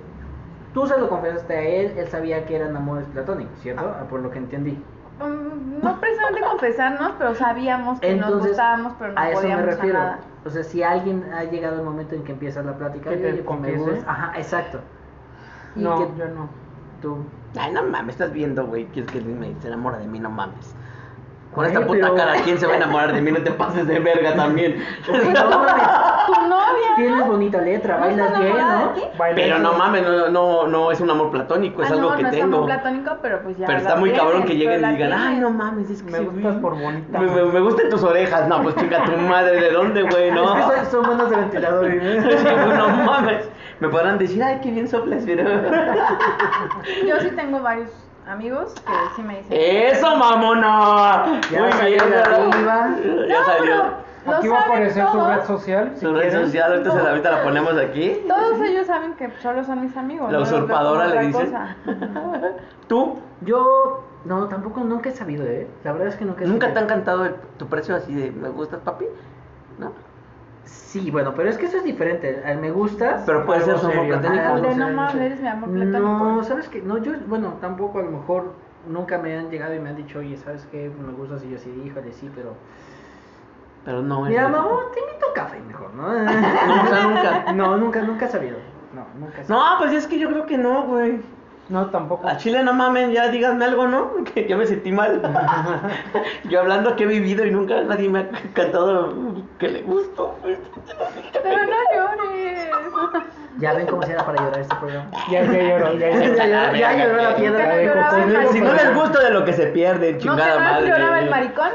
tú 0.73 0.87
se 0.87 0.97
lo 0.99 1.07
confesaste 1.09 1.53
a 1.55 1.61
él, 1.61 1.93
él 1.97 2.07
sabía 2.07 2.45
que 2.45 2.55
eran 2.55 2.75
amores 2.75 3.05
platónicos, 3.13 3.57
¿cierto? 3.61 3.83
Ah, 3.99 4.05
Por 4.09 4.21
lo 4.21 4.31
que 4.31 4.39
entendí. 4.39 4.77
Mm, 5.19 5.83
No 5.83 5.99
precisamente 5.99 6.41
confesarnos, 6.41 7.11
pero 7.17 7.35
sabíamos 7.35 7.99
que 7.99 8.15
nos 8.15 8.39
gustábamos, 8.39 8.93
pero 8.99 9.13
no 9.13 9.19
a 9.19 9.29
eso 9.31 9.41
me 9.43 9.53
a 9.53 9.61
refiero. 9.61 9.99
nada. 9.99 10.19
O 10.45 10.49
sea, 10.49 10.63
si 10.63 10.81
alguien 10.83 11.23
ha 11.33 11.43
llegado 11.43 11.79
el 11.79 11.85
momento 11.85 12.15
en 12.15 12.23
que 12.23 12.31
empieza 12.31 12.63
la 12.63 12.75
plática, 12.77 13.09
Que 13.11 13.17
te 13.17 13.31
"Oye, 13.33 13.43
pues 13.43 13.59
me 13.59 13.67
confiese". 13.73 13.91
gusta. 13.97 14.11
Ajá, 14.11 14.33
exacto. 14.39 14.79
Y 15.75 15.83
No, 15.83 15.97
que 15.97 16.17
yo 16.19 16.27
no. 16.29 16.49
tú. 17.01 17.17
Ay, 17.59 17.71
no 17.73 17.83
mames, 17.83 18.15
estás 18.15 18.31
viendo, 18.33 18.65
güey. 18.65 18.85
¿Quieres 18.87 19.11
que 19.11 19.21
me 19.21 19.53
se 19.61 19.67
enamora 19.67 19.97
de 19.99 20.07
mí? 20.07 20.19
No 20.19 20.29
mames. 20.29 20.75
Con 21.53 21.65
Ay, 21.65 21.73
esta 21.73 21.85
puta 21.85 21.99
pero- 22.03 22.15
cara, 22.15 22.33
¿quién 22.45 22.57
se 22.57 22.65
va 22.65 22.73
a 22.73 22.77
enamorar 22.77 23.13
de 23.13 23.21
mí? 23.21 23.29
No 23.31 23.41
te 23.43 23.51
pases 23.51 23.85
de 23.85 23.99
verga 23.99 24.35
también. 24.35 24.83
Pues 25.05 25.23
no 25.33 25.49
mames, 25.49 25.83
Tu 26.25 26.33
novia. 26.47 26.95
tienes 26.95 27.27
bonita 27.27 27.59
letra, 27.61 27.97
¿No 27.97 28.05
está 28.05 28.23
bailas 28.23 28.39
bien, 28.41 28.57
¿no? 28.57 28.93
Pero 29.35 29.59
no 29.59 29.73
mames, 29.73 30.03
no, 30.07 30.29
no, 30.29 30.67
no 30.67 30.91
es 30.91 31.01
un 31.01 31.09
amor 31.09 31.29
platónico, 31.31 31.81
es 31.83 31.89
Ah, 31.89 31.93
algo 31.93 32.11
no, 32.11 32.15
que 32.15 32.23
no 32.23 32.29
es 32.29 32.35
tengo. 32.35 32.55
amor 32.57 32.65
platónico, 32.67 33.17
pero 33.21 33.41
pues 33.43 33.57
ya. 33.57 33.65
Pero 33.67 33.79
está 33.79 33.95
muy 33.97 34.11
cabrón 34.11 34.43
que 34.43 34.55
lleguen 34.55 34.83
y 34.85 34.87
digan, 34.95 35.11
ay, 35.13 35.35
no 35.39 35.49
mames, 35.49 35.89
es 35.89 36.01
que 36.03 36.11
Me 36.11 36.19
gustas 36.19 36.55
por 36.55 36.79
bonita. 36.79 37.19
Me, 37.19 37.27
me, 37.27 37.43
me 37.43 37.59
gustan 37.59 37.89
tus 37.89 38.03
orejas. 38.03 38.47
No, 38.47 38.61
pues 38.63 38.75
chinga 38.75 39.03
tu 39.03 39.11
madre, 39.17 39.59
¿de 39.59 39.71
dónde, 39.71 40.03
güey? 40.03 40.31
No. 40.31 40.57
Es 40.57 40.65
que 40.65 40.85
son, 40.85 41.05
buenos 41.05 41.29
de 41.29 41.35
ventiladores. 41.35 42.01
Sí, 42.41 42.47
güey, 42.49 42.77
no 42.77 42.87
mames. 42.87 43.49
Me 43.81 43.89
podrán 43.89 44.17
decir, 44.19 44.41
ay, 44.43 44.59
qué 44.63 44.71
bien 44.71 44.87
soplas, 44.87 45.23
pero. 45.25 45.43
Yo 47.07 47.19
sí 47.19 47.29
tengo 47.35 47.59
varios 47.59 47.89
amigos 48.31 48.73
que 48.73 48.93
sí 49.15 49.21
me 49.23 49.37
dicen. 49.41 49.51
¡Eso, 49.59 50.15
mamona! 50.15 51.41
Ya 51.51 51.63
de 51.65 51.97
¿verdad? 51.97 52.33
arriba. 52.33 52.89
Ya 53.27 53.39
No, 53.39 53.45
salió. 53.45 53.75
lo 54.25 54.35
Aquí 54.37 54.47
va 54.47 54.59
a 54.59 54.61
aparecer 54.65 55.05
su 55.07 55.11
todos. 55.17 55.35
red 55.35 55.43
social. 55.45 55.91
si 55.95 56.01
Su 56.01 56.13
red 56.13 56.21
quieren. 56.29 56.45
social, 56.45 56.71
ahorita, 56.71 56.91
se 56.91 57.03
la, 57.03 57.09
ahorita 57.09 57.31
la 57.31 57.43
ponemos 57.43 57.77
aquí. 57.77 58.21
Todos 58.27 58.61
ellos 58.61 58.87
saben 58.87 59.13
que 59.15 59.31
solo 59.41 59.63
son 59.63 59.81
mis 59.81 59.95
amigos. 59.97 60.31
La 60.31 60.37
no 60.39 60.43
usurpadora 60.43 61.07
le 61.07 61.27
dice. 61.27 61.39
cosa. 61.45 61.75
¿Tú? 62.87 63.19
Yo, 63.41 64.03
no, 64.25 64.47
tampoco, 64.47 64.81
nunca 64.81 65.09
he 65.09 65.13
sabido, 65.13 65.45
¿eh? 65.45 65.67
La 65.83 65.91
verdad 65.93 66.09
es 66.09 66.15
que 66.15 66.25
nunca 66.25 66.43
he 66.43 66.47
¿Nunca 66.47 66.67
te 66.67 66.73
sabido. 66.73 66.81
han 66.93 66.97
cantado 66.99 67.25
el- 67.25 67.35
tu 67.57 67.67
precio 67.67 67.95
así 67.95 68.13
de 68.13 68.31
me 68.31 68.49
gustas, 68.49 68.79
papi? 68.81 69.05
¿No? 70.71 70.91
Sí, 70.91 71.11
bueno, 71.11 71.33
pero 71.35 71.49
es 71.49 71.57
que 71.57 71.65
eso 71.65 71.77
es 71.77 71.83
diferente. 71.83 72.41
El 72.45 72.57
me 72.59 72.71
gustas. 72.71 73.23
Pero 73.25 73.45
puede 73.45 73.61
ser 73.61 73.75
Algo 73.75 73.81
su 73.81 73.85
amor 73.87 74.05
serio. 74.05 74.19
platónico. 74.19 74.55
El 74.55 74.61
de 74.61 74.75
no 74.75 74.89
mames, 74.89 75.11
sí. 75.13 75.19
eres 75.19 75.41
mi 75.41 75.47
amor 75.47 75.69
platónico. 75.69 75.99
No, 76.01 76.43
¿sabes 76.43 76.69
qué? 76.69 76.81
No, 76.81 76.97
yo, 76.97 77.13
bueno, 77.27 77.57
tampoco 77.61 77.99
a 77.99 78.03
lo 78.03 78.11
mejor 78.11 78.53
nunca 78.87 79.17
me 79.17 79.37
han 79.37 79.49
llegado 79.49 79.73
y 79.73 79.79
me 79.79 79.89
han 79.89 79.95
dicho, 79.95 80.19
oye, 80.19 80.35
¿sabes 80.37 80.67
qué? 80.71 80.89
Me 80.89 81.13
gustas 81.13 81.43
y 81.43 81.49
yo 81.49 81.57
sí, 81.57 81.69
híjole, 81.85 82.11
sí, 82.11 82.29
pero... 82.35 82.55
Pero 83.85 84.01
no, 84.03 84.21
Mira, 84.25 84.47
mamá, 84.47 84.69
te 84.93 84.99
invito 84.99 85.25
a 85.31 85.33
café 85.33 85.59
mejor, 85.61 85.93
¿no? 85.95 86.07
Nunca, 86.13 87.03
nunca. 87.03 87.53
No, 87.53 87.77
nunca, 87.77 88.01
nunca 88.03 88.25
he 88.25 88.29
sabido. 88.29 88.57
No, 88.93 89.05
nunca 89.19 89.41
he 89.41 89.43
sabido. 89.43 89.65
No, 89.65 89.77
pues 89.79 89.91
es 89.93 90.05
que 90.07 90.19
yo 90.19 90.29
creo 90.29 90.45
que 90.45 90.57
no, 90.57 90.83
güey. 90.83 91.21
No, 91.69 91.85
tampoco. 91.85 92.27
A 92.27 92.35
Chile 92.37 92.63
no 92.63 92.73
mamen, 92.73 93.11
ya 93.13 93.29
díganme 93.29 93.63
algo, 93.65 93.87
¿no? 93.87 94.11
Que 94.33 94.47
ya 94.47 94.57
me 94.57 94.65
sentí 94.65 94.91
mal. 94.91 95.21
yo 96.49 96.59
hablando 96.59 96.95
que 96.97 97.03
he 97.03 97.07
vivido 97.07 97.45
y 97.45 97.51
nunca 97.51 97.81
nadie 97.83 98.09
me 98.09 98.19
ha 98.19 98.29
cantado 98.53 99.13
que 99.57 99.69
le 99.69 99.81
gustó. 99.83 100.35
Pero 100.43 101.63
no 101.63 101.77
llores. 101.95 102.69
Ya 103.59 103.73
ven 103.73 103.85
cómo 103.85 104.01
será 104.03 104.25
para 104.25 104.41
llorar 104.43 104.59
este 104.61 104.75
programa. 104.75 105.05
Ya, 105.29 105.43
ya 105.43 105.61
lloró, 105.61 105.93
ya, 105.93 106.09
Ya, 106.09 106.35
ya. 106.35 106.45
ya, 106.45 106.73
ya 106.73 107.05
lloró 107.05 107.21
la 107.21 107.35
piedra. 107.35 107.75
De. 107.75 108.47
Si 108.51 108.59
no 108.61 108.73
les 108.73 108.95
gusta 108.95 109.19
de 109.19 109.29
lo 109.31 109.45
que 109.45 109.53
se 109.53 109.67
pierde, 109.67 110.13
¿No 110.13 110.19
chingada 110.19 110.59
madre. 110.59 110.87
lloraba 110.89 111.19
el 111.19 111.29
maricón? 111.29 111.69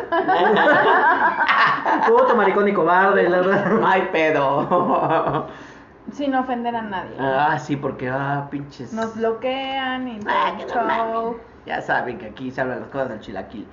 Puto 2.08 2.36
maricón 2.36 2.68
y 2.68 2.72
cobarde, 2.72 3.28
la 3.28 3.38
verdad. 3.40 4.08
Pedo. 4.12 5.46
Sin 6.12 6.34
ofender 6.34 6.74
a 6.76 6.82
nadie. 6.82 7.16
Ah, 7.18 7.58
sí, 7.58 7.76
porque, 7.76 8.08
ah, 8.08 8.46
pinches. 8.50 8.92
Nos 8.92 9.16
bloquean 9.16 10.08
y 10.08 10.20
Ah, 10.26 10.52
no 10.68 10.82
mames. 10.82 11.36
Ya 11.66 11.82
saben 11.82 12.18
que 12.18 12.26
aquí 12.26 12.50
se 12.50 12.60
hablan 12.60 12.80
las 12.80 12.90
cosas 12.90 13.08
del 13.08 13.20
chilaquil. 13.20 13.66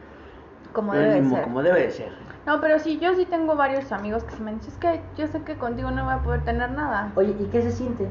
Como 0.73 0.93
debe 0.93 1.21
mismo, 1.21 1.35
ser. 1.35 1.43
como 1.43 1.61
debe 1.61 1.81
de 1.81 1.91
ser. 1.91 2.11
No, 2.47 2.59
pero 2.59 2.79
sí, 2.79 2.99
yo 2.99 3.13
sí 3.13 3.25
tengo 3.25 3.55
varios 3.55 3.91
amigos 3.91 4.23
que 4.23 4.31
se 4.35 4.41
me 4.41 4.53
dicen, 4.53 4.71
es 4.71 4.77
que 4.79 5.01
yo 5.15 5.27
sé 5.27 5.41
que 5.43 5.55
contigo 5.55 5.91
no 5.91 6.03
voy 6.03 6.13
a 6.15 6.17
poder 6.23 6.41
tener 6.43 6.71
nada. 6.71 7.11
Oye, 7.15 7.35
¿y 7.39 7.45
qué 7.45 7.61
se 7.61 7.71
siente? 7.71 8.09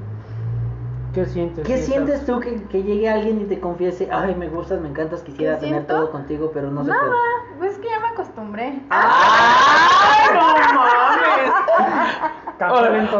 ¿Qué 1.13 1.27
sientes? 1.27 1.67
¿Qué 1.67 1.77
sientes 1.79 2.25
tú 2.25 2.41
que, 2.41 2.63
que 2.69 2.83
llegue 2.83 3.11
alguien 3.11 3.43
y 3.43 3.45
te 3.45 3.61
confiese, 3.61 4.09
ay, 4.11 4.35
me 4.35 4.49
gustas, 4.49 4.81
me 4.81 4.89
encantas, 4.89 5.21
quisiera 5.23 5.57
¿Qué 5.57 5.67
tener 5.67 5.83
siento? 5.83 5.97
todo 5.97 6.11
contigo, 6.13 6.51
pero 6.55 6.71
no 6.71 6.83
se 6.85 6.91
nada, 6.91 7.03
puede? 7.03 7.59
pues 7.59 7.73
es 7.73 7.79
que 7.81 7.89
ya 7.91 8.01
me 8.01 8.07
acostumbré. 8.09 8.81
¡Ay, 8.89 10.35
no. 10.73 11.02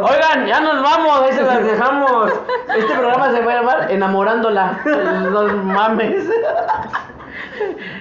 Oigan, 0.01 0.45
ya 0.47 0.59
nos 0.61 0.81
vamos, 0.81 1.21
ahí 1.21 1.33
se 1.33 1.41
las 1.43 1.63
dejamos. 1.63 2.31
Este 2.77 2.93
programa 2.95 3.31
se 3.31 3.41
va 3.41 3.51
a 3.51 3.55
llamar 3.55 3.91
Enamorándola. 3.91 4.79
No 4.85 5.47
mames. 5.63 6.25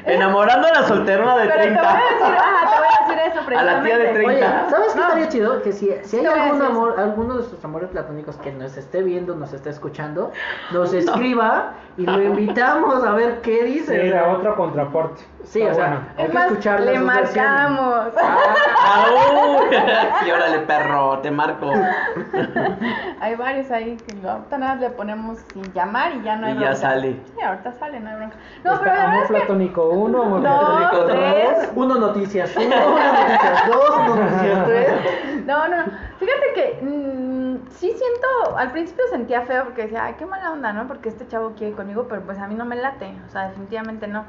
Enamorando 0.07 0.69
a 0.69 0.73
la 0.73 0.87
solterona 0.87 1.37
de 1.37 1.47
Pero 1.49 1.63
te 1.63 1.69
voy 1.69 1.79
a 1.79 1.81
30. 1.81 1.93
decir, 1.93 2.37
ajá, 2.39 2.71
te 2.71 2.77
voy 2.79 2.87
a 2.87 2.91
decir 2.91 3.02
eso 3.27 3.41
A 3.57 3.63
la 3.63 3.83
tía 3.83 3.99
de 3.99 4.05
precisamente. 4.09 4.41
30. 4.41 4.61
Oye, 4.63 4.71
¿sabes 4.71 4.93
qué 4.93 4.99
No. 4.99 5.07
estaría 5.07 5.29
chido? 5.29 5.63
Que 5.63 5.73
si, 5.73 5.91
si 6.05 6.19
hay 6.19 6.27
algún 6.27 6.63
amor, 6.63 6.95
alguno 6.99 7.29
de 7.31 7.35
nuestros 7.41 7.65
amores 7.65 7.89
platónicos 7.91 8.37
que 8.37 8.53
nos 8.53 8.77
esté 8.77 9.03
viendo, 9.03 9.35
nos 9.35 9.53
esté 9.53 9.71
escuchando, 9.71 10.33
nos 10.73 10.93
escriba 10.95 11.73
y 11.97 12.07
lo 12.07 12.23
invitamos 12.23 13.05
a 13.05 13.13
ver 13.13 13.41
qué 13.43 13.65
dice. 13.65 14.01
Sí, 14.03 14.09
la 14.09 14.29
otra 14.29 14.55
contraparte. 14.55 15.23
Sí, 15.45 15.61
Está 15.61 15.73
o 15.73 15.75
sea, 15.75 15.87
bueno. 15.89 16.03
hay 16.17 16.25
Es 16.25 16.31
que 16.31 16.39
escuchar 16.39 16.81
le 16.81 16.99
dos 16.99 17.07
versiones. 17.07 17.35
marcamos. 17.37 18.05
¡Au! 18.17 19.63
Sí, 20.25 20.31
órale, 20.31 20.59
perro, 20.61 21.19
te 21.19 21.31
marco. 21.31 21.73
Hay 23.21 23.35
varios 23.35 23.71
ahí 23.71 23.97
que 23.97 24.29
ahorita 24.29 24.59
nada 24.59 24.75
le 24.77 24.91
ponemos 24.91 25.39
sin 25.53 25.73
llamar 25.73 26.13
y 26.15 26.23
ya 26.23 26.37
no 26.37 26.47
hay 26.47 26.53
Y 26.53 26.57
ya 26.57 26.61
bronca. 26.61 26.77
sale. 26.77 27.17
Sí, 27.35 27.43
ahorita 27.43 27.73
sale, 27.73 28.01
no 28.01 28.11
hay 28.11 28.17
bronca. 28.17 28.37
No, 28.65 28.73
Está 28.75 28.85
pero 28.85 29.03
amor 29.03 29.27
platónico 29.29 29.89
uno, 29.91 30.23
amor 30.23 30.43
Dos, 30.43 30.53
platónico 30.53 31.05
tres. 31.07 31.71
Uno 31.75 31.95
noticias, 31.97 32.53
uno, 32.57 32.67
una 32.95 33.12
noticias, 33.13 33.67
dos 33.69 34.17
noticias, 34.17 34.65
tres. 34.67 34.89
No, 35.47 35.69
no, 35.69 35.77
fíjate 36.19 36.53
que 36.55 36.79
mm, 36.83 37.57
sí 37.71 37.91
siento, 37.91 38.57
al 38.57 38.71
principio 38.73 39.05
sentía 39.11 39.43
feo 39.43 39.65
porque 39.65 39.83
decía, 39.83 40.05
ay, 40.05 40.15
qué 40.19 40.27
mala 40.27 40.53
onda, 40.53 40.73
¿no? 40.73 40.87
Porque 40.87 41.09
este 41.09 41.27
chavo 41.29 41.53
quiere 41.57 41.75
conmigo, 41.75 42.07
pero 42.09 42.23
pues 42.23 42.39
a 42.39 42.47
mí 42.47 42.55
no 42.55 42.65
me 42.65 42.77
late, 42.77 43.15
o 43.27 43.31
sea, 43.31 43.49
definitivamente 43.49 44.07
no. 44.07 44.25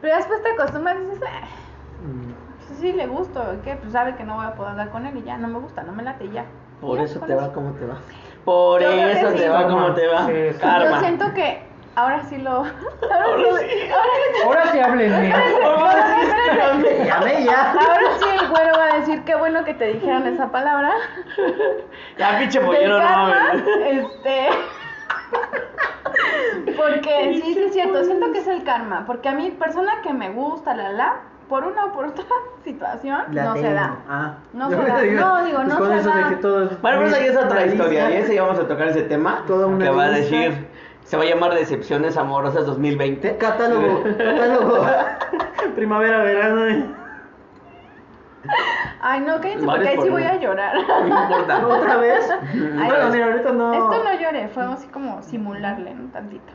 Pero 0.00 0.16
después 0.16 0.42
te 0.42 0.50
acostumbras 0.50 0.96
y 0.96 1.04
dices, 1.06 1.22
"Eh, 1.22 2.34
pues 2.66 2.78
sí 2.80 2.92
le 2.92 3.06
gusto, 3.06 3.42
que 3.64 3.76
pues 3.76 3.92
sabe 3.92 4.14
que 4.16 4.24
no 4.24 4.36
voy 4.36 4.46
a 4.46 4.54
poder 4.54 4.72
hablar 4.72 4.90
con 4.90 5.06
él 5.06 5.16
y 5.16 5.22
ya, 5.22 5.36
no 5.38 5.48
me 5.48 5.58
gusta, 5.58 5.82
no 5.82 5.92
me 5.92 6.02
late 6.02 6.24
y 6.26 6.30
ya. 6.32 6.44
Por 6.80 6.98
Ya, 6.98 7.04
eso 7.04 7.18
te 7.20 7.34
va 7.34 7.52
como 7.52 7.72
te 7.72 7.86
va. 7.86 7.96
Por 8.44 8.80
Yo 8.80 8.88
eso 8.88 9.30
sí. 9.32 9.36
te 9.38 9.48
va 9.48 9.66
como 9.66 9.92
te 9.94 10.06
va. 10.06 10.26
Sí, 10.26 10.32
sí. 10.52 10.58
Karma. 10.60 10.90
Yo 10.90 11.00
siento 11.00 11.34
que 11.34 11.67
ahora 12.02 12.22
sí 12.28 12.38
lo... 12.38 12.50
Ahora, 12.50 12.66
Ahora 13.10 13.58
sí, 13.58 13.66
sí. 13.70 13.90
ahora 13.90 14.12
sí- 14.34 14.42
Ahora 14.44 14.66
sí 14.72 14.78
háblenme. 14.80 15.28
Espérate. 15.28 17.04
Llame 17.06 17.44
ya. 17.44 17.72
Ahora 17.72 18.08
sí 18.18 18.26
el 18.40 18.48
güero 18.48 18.78
va 18.78 18.84
a 18.84 18.96
decir 18.98 19.22
qué 19.24 19.34
bueno 19.34 19.64
que 19.64 19.74
te 19.74 19.86
dijeron 19.94 20.26
esa 20.26 20.50
palabra. 20.50 20.92
Ya, 22.16 22.38
pinche 22.38 22.60
pollero, 22.60 22.98
no 23.00 23.34
este. 23.86 24.48
Porque 26.76 27.40
sí, 27.42 27.54
sí 27.54 27.62
es 27.64 27.72
cierto, 27.72 28.04
siento 28.04 28.32
que 28.32 28.38
es 28.38 28.46
el 28.46 28.62
karma. 28.64 29.04
Porque 29.06 29.28
a 29.28 29.32
mí, 29.32 29.50
persona 29.50 30.00
que 30.02 30.12
me 30.12 30.30
gusta, 30.30 30.74
la 30.74 30.92
la, 30.92 31.16
por 31.48 31.64
una 31.64 31.86
o 31.86 31.92
por 31.92 32.06
otra 32.06 32.24
situación, 32.64 33.22
La 33.32 33.44
no 33.44 33.56
se 33.56 33.72
da. 33.72 33.96
Ah. 34.08 34.34
No 34.52 34.70
Yo 34.70 34.82
se 34.82 34.88
da. 34.88 34.98
digo, 35.02 35.20
No, 35.20 35.44
digo, 35.44 35.58
pues 35.58 35.68
no 35.68 35.88
se 35.88 35.96
eso 35.98 36.10
da. 36.10 36.16
de 36.16 36.28
que 36.30 36.36
todo 36.36 36.64
es 36.64 36.80
Bueno, 36.80 36.98
pero 36.98 37.08
esa 37.10 37.18
ya 37.20 37.26
es 37.26 37.36
otra 37.36 37.66
historia. 37.66 38.10
Y 38.10 38.16
ese 38.16 38.34
ya 38.34 38.42
vamos 38.42 38.58
a 38.60 38.68
tocar 38.68 38.88
ese 38.88 39.02
tema. 39.02 39.44
Toda 39.46 39.66
una 39.66 39.84
que 39.84 39.90
va 39.90 40.04
a 40.04 40.10
decir. 40.10 40.67
Se 41.08 41.16
va 41.16 41.22
a 41.22 41.26
llamar 41.26 41.54
Decepciones 41.54 42.18
Amorosas 42.18 42.66
2020. 42.66 43.38
Catálogo, 43.38 44.02
catálogo. 44.02 44.86
Primavera, 45.74 46.22
verano. 46.22 46.94
Ay, 49.00 49.20
no, 49.20 49.40
cállense 49.40 49.64
Vale 49.64 49.78
porque 49.78 49.88
ahí 49.88 50.00
sí 50.02 50.10
voy 50.10 50.22
a 50.24 50.38
llorar. 50.38 50.76
No 51.08 51.22
importa. 51.24 51.66
¿Otra 51.66 51.96
vez? 51.96 52.30
Ay, 52.30 52.88
bueno, 52.90 53.08
mira, 53.08 53.24
ahorita 53.24 53.52
no. 53.52 53.72
Esto 53.72 54.04
no 54.04 54.20
lloré, 54.20 54.48
fue 54.48 54.64
así 54.64 54.86
como 54.88 55.22
simularle, 55.22 55.94
¿no? 55.94 56.10
Tantito. 56.12 56.52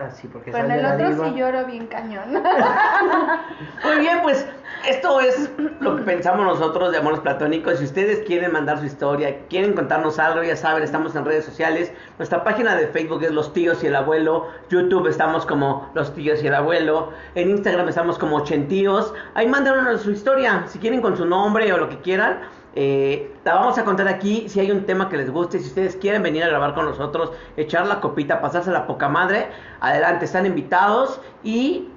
Ah, 0.00 0.10
porque 0.32 0.50
en 0.50 0.56
sale 0.56 0.78
el 0.78 0.86
otro 0.86 1.24
sí 1.24 1.34
lloro 1.34 1.66
bien 1.66 1.88
cañón. 1.88 2.32
Muy 3.84 3.98
bien, 3.98 4.20
pues 4.22 4.46
esto 4.86 5.20
es 5.20 5.50
lo 5.80 5.96
que 5.96 6.02
pensamos 6.02 6.46
nosotros 6.46 6.92
de 6.92 6.98
amores 6.98 7.18
platónicos. 7.18 7.80
Si 7.80 7.84
ustedes 7.84 8.24
quieren 8.24 8.52
mandar 8.52 8.78
su 8.78 8.84
historia, 8.84 9.36
quieren 9.48 9.72
contarnos 9.72 10.20
algo, 10.20 10.44
ya 10.44 10.54
saben, 10.54 10.84
estamos 10.84 11.16
en 11.16 11.24
redes 11.24 11.44
sociales. 11.44 11.92
Nuestra 12.16 12.44
página 12.44 12.76
de 12.76 12.86
Facebook 12.86 13.24
es 13.24 13.32
Los 13.32 13.52
Tíos 13.52 13.82
y 13.82 13.88
el 13.88 13.96
Abuelo. 13.96 14.46
YouTube 14.70 15.08
estamos 15.08 15.44
como 15.44 15.90
Los 15.94 16.14
Tíos 16.14 16.44
y 16.44 16.46
el 16.46 16.54
Abuelo. 16.54 17.12
En 17.34 17.50
Instagram 17.50 17.88
estamos 17.88 18.18
como 18.18 18.36
Ochentíos. 18.36 19.12
Ahí 19.34 19.48
mándenos 19.48 20.02
su 20.02 20.12
historia, 20.12 20.64
si 20.68 20.78
quieren 20.78 21.00
con 21.00 21.16
su 21.16 21.24
nombre 21.24 21.72
o 21.72 21.76
lo 21.78 21.88
que 21.88 21.98
quieran. 21.98 22.38
Eh, 22.74 23.34
la 23.44 23.54
vamos 23.54 23.78
a 23.78 23.84
contar 23.84 24.08
aquí. 24.08 24.48
Si 24.48 24.60
hay 24.60 24.70
un 24.70 24.84
tema 24.84 25.08
que 25.08 25.16
les 25.16 25.30
guste, 25.30 25.58
si 25.58 25.66
ustedes 25.66 25.96
quieren 25.96 26.22
venir 26.22 26.44
a 26.44 26.48
grabar 26.48 26.74
con 26.74 26.84
nosotros, 26.84 27.32
echar 27.56 27.86
la 27.86 28.00
copita, 28.00 28.40
pasarse 28.40 28.70
la 28.70 28.86
poca 28.86 29.08
madre, 29.08 29.48
adelante, 29.80 30.24
están 30.24 30.46
invitados. 30.46 31.20
Y 31.42 31.88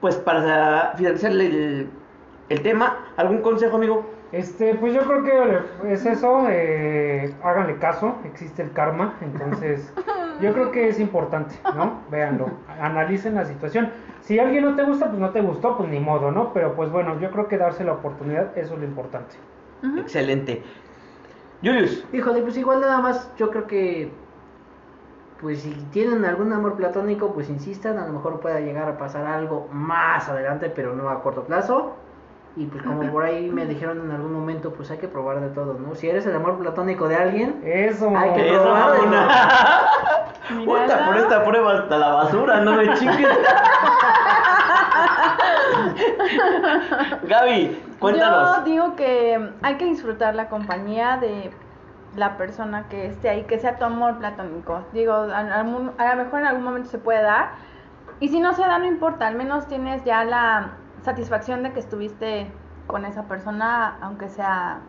pues 0.00 0.16
para 0.16 0.94
finalizar 0.96 1.30
el, 1.32 1.88
el 2.48 2.62
tema, 2.62 3.06
¿algún 3.16 3.38
consejo, 3.38 3.76
amigo? 3.76 4.04
Este, 4.32 4.74
pues 4.76 4.94
yo 4.94 5.02
creo 5.02 5.22
que 5.24 5.92
es 5.92 6.06
eso, 6.06 6.46
eh, 6.48 7.34
háganle 7.44 7.76
caso, 7.76 8.16
existe 8.24 8.62
el 8.62 8.72
karma, 8.72 9.18
entonces 9.20 9.92
yo 10.40 10.54
creo 10.54 10.70
que 10.72 10.88
es 10.88 10.98
importante, 10.98 11.54
¿no? 11.76 12.00
Véanlo, 12.10 12.48
analicen 12.80 13.34
la 13.34 13.44
situación. 13.44 13.90
Si 14.22 14.38
alguien 14.38 14.64
no 14.64 14.74
te 14.74 14.84
gusta, 14.84 15.08
pues 15.08 15.20
no 15.20 15.30
te 15.30 15.42
gustó, 15.42 15.76
pues 15.76 15.90
ni 15.90 16.00
modo, 16.00 16.30
¿no? 16.30 16.54
Pero 16.54 16.74
pues 16.74 16.90
bueno, 16.90 17.20
yo 17.20 17.30
creo 17.30 17.46
que 17.46 17.58
darse 17.58 17.84
la 17.84 17.92
oportunidad, 17.92 18.56
eso 18.56 18.72
es 18.72 18.80
lo 18.80 18.86
importante. 18.86 19.36
Excelente. 19.98 20.62
Julius, 21.62 22.04
Híjole, 22.12 22.42
pues 22.42 22.56
igual 22.56 22.80
nada 22.80 23.00
más, 23.00 23.30
yo 23.36 23.50
creo 23.50 23.66
que, 23.66 24.12
pues 25.40 25.62
si 25.62 25.70
tienen 25.92 26.24
algún 26.24 26.52
amor 26.52 26.76
platónico, 26.76 27.32
pues 27.32 27.48
insistan, 27.48 27.98
a 27.98 28.06
lo 28.06 28.14
mejor 28.14 28.40
pueda 28.40 28.60
llegar 28.60 28.88
a 28.88 28.98
pasar 28.98 29.26
algo 29.26 29.68
más 29.72 30.28
adelante, 30.28 30.70
pero 30.70 30.94
no 30.94 31.08
a 31.08 31.22
corto 31.22 31.44
plazo. 31.44 31.96
Y 32.54 32.66
pues 32.66 32.82
como 32.82 33.10
por 33.10 33.24
ahí 33.24 33.48
me 33.48 33.64
dijeron 33.64 34.02
en 34.04 34.10
algún 34.10 34.34
momento, 34.34 34.74
pues 34.74 34.90
hay 34.90 34.98
que 34.98 35.08
probar 35.08 35.40
de 35.40 35.48
todo, 35.48 35.78
¿no? 35.78 35.94
Si 35.94 36.06
eres 36.08 36.26
el 36.26 36.36
amor 36.36 36.58
platónico 36.58 37.08
de 37.08 37.16
alguien, 37.16 37.62
Eso. 37.64 38.14
Hay 38.14 38.34
que 38.34 38.52
eso, 38.52 38.62
probar 38.62 38.92
de 38.92 38.98
por 40.66 41.16
esta 41.16 41.44
prueba 41.44 41.78
hasta 41.78 41.96
la 41.96 42.08
basura, 42.08 42.60
no 42.60 42.74
me 42.74 42.92
chingues. 42.94 43.28
Gaby, 47.24 47.82
cuéntanos. 47.98 48.58
Yo 48.58 48.64
digo 48.64 48.96
que 48.96 49.50
hay 49.62 49.76
que 49.76 49.84
disfrutar 49.84 50.34
la 50.34 50.48
compañía 50.48 51.16
de 51.18 51.50
la 52.16 52.36
persona 52.36 52.88
que 52.88 53.06
esté 53.06 53.28
ahí, 53.30 53.44
que 53.44 53.58
sea 53.58 53.78
tu 53.78 53.84
amor 53.84 54.18
platónico. 54.18 54.84
Digo, 54.92 55.12
a, 55.12 55.38
a 55.38 55.62
lo 55.62 56.24
mejor 56.24 56.40
en 56.40 56.46
algún 56.46 56.64
momento 56.64 56.88
se 56.88 56.98
puede 56.98 57.22
dar. 57.22 57.52
Y 58.20 58.28
si 58.28 58.40
no 58.40 58.54
se 58.54 58.62
da, 58.62 58.78
no 58.78 58.86
importa, 58.86 59.26
al 59.26 59.34
menos 59.34 59.66
tienes 59.66 60.04
ya 60.04 60.24
la 60.24 60.72
satisfacción 61.02 61.62
de 61.62 61.72
que 61.72 61.80
estuviste 61.80 62.50
con 62.86 63.04
esa 63.04 63.24
persona, 63.24 63.96
aunque 64.00 64.28
sea 64.28 64.80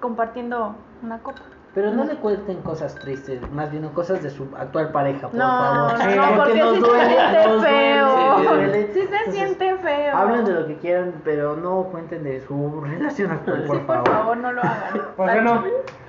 compartiendo 0.00 0.74
una 1.02 1.18
copa. 1.18 1.42
Pero 1.74 1.90
no 1.90 2.04
le 2.04 2.14
cuenten 2.16 2.62
cosas 2.62 2.94
tristes, 2.94 3.40
más 3.50 3.70
bien 3.70 3.88
cosas 3.88 4.22
de 4.22 4.30
su 4.30 4.46
actual 4.56 4.90
pareja, 4.92 5.26
por 5.28 5.34
No, 5.34 5.44
favor. 5.46 5.92
no, 5.92 5.98
Sí, 6.04 6.16
no, 6.16 6.36
porque 6.36 6.54
nos 6.60 6.74
sí 6.74 6.80
duele, 6.80 7.04
se 7.04 7.10
siente 7.16 7.48
nos 7.48 7.60
duele, 7.60 7.68
feo. 7.68 8.16
sí, 8.16 8.46
duele. 8.46 8.86
Sí 8.86 8.92
se 8.92 9.00
Entonces, 9.02 9.34
siente 9.34 9.76
feo. 9.78 10.16
Hablen 10.16 10.44
de 10.44 10.52
lo 10.52 10.66
que 10.68 10.76
quieran, 10.78 11.14
pero 11.24 11.56
no 11.56 11.82
cuenten 11.90 12.22
de 12.22 12.40
su 12.46 12.80
relación 12.84 13.32
actual, 13.32 13.64
por, 13.64 13.76
Sí, 13.76 13.82
por 13.86 14.08
favor, 14.08 14.36
no 14.36 14.52
lo 14.52 14.60
hagan. 14.62 14.74
Pues 15.16 15.16
bueno, 15.16 15.64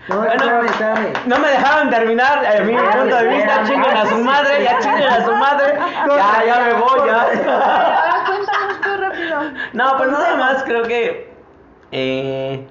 No, 0.08 0.18
Bueno, 0.18 0.34
espérame, 0.34 0.66
espérame. 0.68 1.14
No 1.26 1.40
me 1.40 1.48
dejaron 1.50 1.90
terminar 1.90 2.44
eh, 2.46 2.64
mi 2.64 2.76
Ah, 2.76 2.90
punto 3.00 3.16
de 3.16 3.28
vista. 3.28 3.64
Chinguen 3.64 3.98
a 3.98 4.06
su 4.06 4.18
madre, 4.20 4.64
ya 4.64 4.80
chinguen 4.80 5.10
a 5.10 5.26
su 5.26 5.32
madre. 5.32 5.74
Ya, 6.08 6.46
ya 6.46 6.60
me 6.64 6.74
voy, 6.76 7.08
ya. 7.08 7.22
Ahora 7.24 8.24
cuéntanos 8.28 8.82
tú 8.84 9.02
rápido. 9.02 9.40
No, 9.74 9.98
pues 9.98 10.12
nada 10.12 10.36
más 10.36 10.64
creo 10.64 10.84
que 10.84 11.34
eh, 11.92 12.68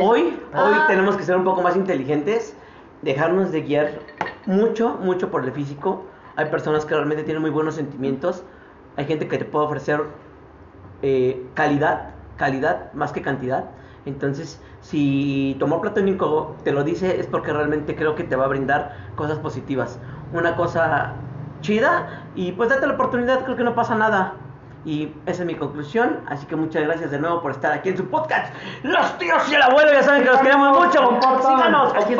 hoy, 0.00 0.40
Ah. 0.52 0.64
hoy 0.64 0.74
tenemos 0.88 1.16
que 1.16 1.22
ser 1.22 1.36
un 1.36 1.44
poco 1.44 1.62
más 1.62 1.76
inteligentes, 1.76 2.56
dejarnos 3.02 3.52
de 3.52 3.62
guiar 3.62 3.90
mucho, 4.46 4.98
mucho 5.00 5.30
por 5.30 5.44
el 5.44 5.52
físico. 5.52 6.04
Hay 6.36 6.46
personas 6.46 6.84
que 6.84 6.94
realmente 6.94 7.22
tienen 7.22 7.40
muy 7.42 7.50
buenos 7.50 7.76
sentimientos. 7.76 8.42
Hay 8.96 9.04
gente 9.06 9.28
que 9.28 9.38
te 9.38 9.44
puede 9.44 9.66
ofrecer 9.66 10.02
eh, 11.02 11.44
calidad, 11.54 12.10
calidad 12.36 12.92
más 12.94 13.12
que 13.12 13.22
cantidad. 13.22 13.66
Entonces, 14.06 14.60
si 14.80 15.56
tu 15.58 15.64
amor 15.66 15.80
platónico 15.80 16.54
te 16.64 16.72
lo 16.72 16.84
dice, 16.84 17.18
es 17.20 17.26
porque 17.26 17.52
realmente 17.52 17.96
creo 17.96 18.14
que 18.14 18.24
te 18.24 18.36
va 18.36 18.44
a 18.44 18.48
brindar 18.48 18.96
cosas 19.16 19.38
positivas. 19.38 19.98
Una 20.32 20.56
cosa 20.56 21.12
chida 21.60 22.24
y 22.34 22.52
pues 22.52 22.68
date 22.68 22.86
la 22.86 22.94
oportunidad, 22.94 23.44
creo 23.44 23.56
que 23.56 23.64
no 23.64 23.74
pasa 23.74 23.94
nada. 23.94 24.34
Y 24.84 25.14
esa 25.24 25.42
es 25.42 25.46
mi 25.46 25.54
conclusión, 25.54 26.20
así 26.26 26.44
que 26.46 26.56
muchas 26.56 26.82
gracias 26.82 27.10
de 27.10 27.18
nuevo 27.18 27.40
por 27.40 27.52
estar 27.52 27.72
aquí 27.72 27.88
en 27.88 27.96
su 27.96 28.06
podcast. 28.08 28.52
Los 28.82 29.16
tíos 29.18 29.48
y 29.50 29.54
el 29.54 29.62
abuelo 29.62 29.92
ya 29.92 30.02
saben 30.02 30.24
que 30.24 30.30
los 30.30 30.40
queremos 30.40 30.78
mucho. 30.78 31.02
Compartan. 31.04 31.56
Síganos, 31.56 31.94
Aquí. 31.94 32.14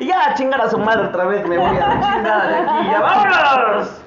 Y 0.00 0.06
ya, 0.06 0.34
chingar 0.34 0.60
a 0.60 0.68
su 0.68 0.78
madre 0.78 1.06
otra 1.06 1.24
vez, 1.24 1.46
me 1.46 1.56
voy 1.56 1.76
a 1.76 1.88
la 1.88 2.00
chingada 2.00 2.46
de 2.48 2.56
aquí. 2.56 2.90
¡Ya 2.90 3.00
vámonos! 3.00 4.02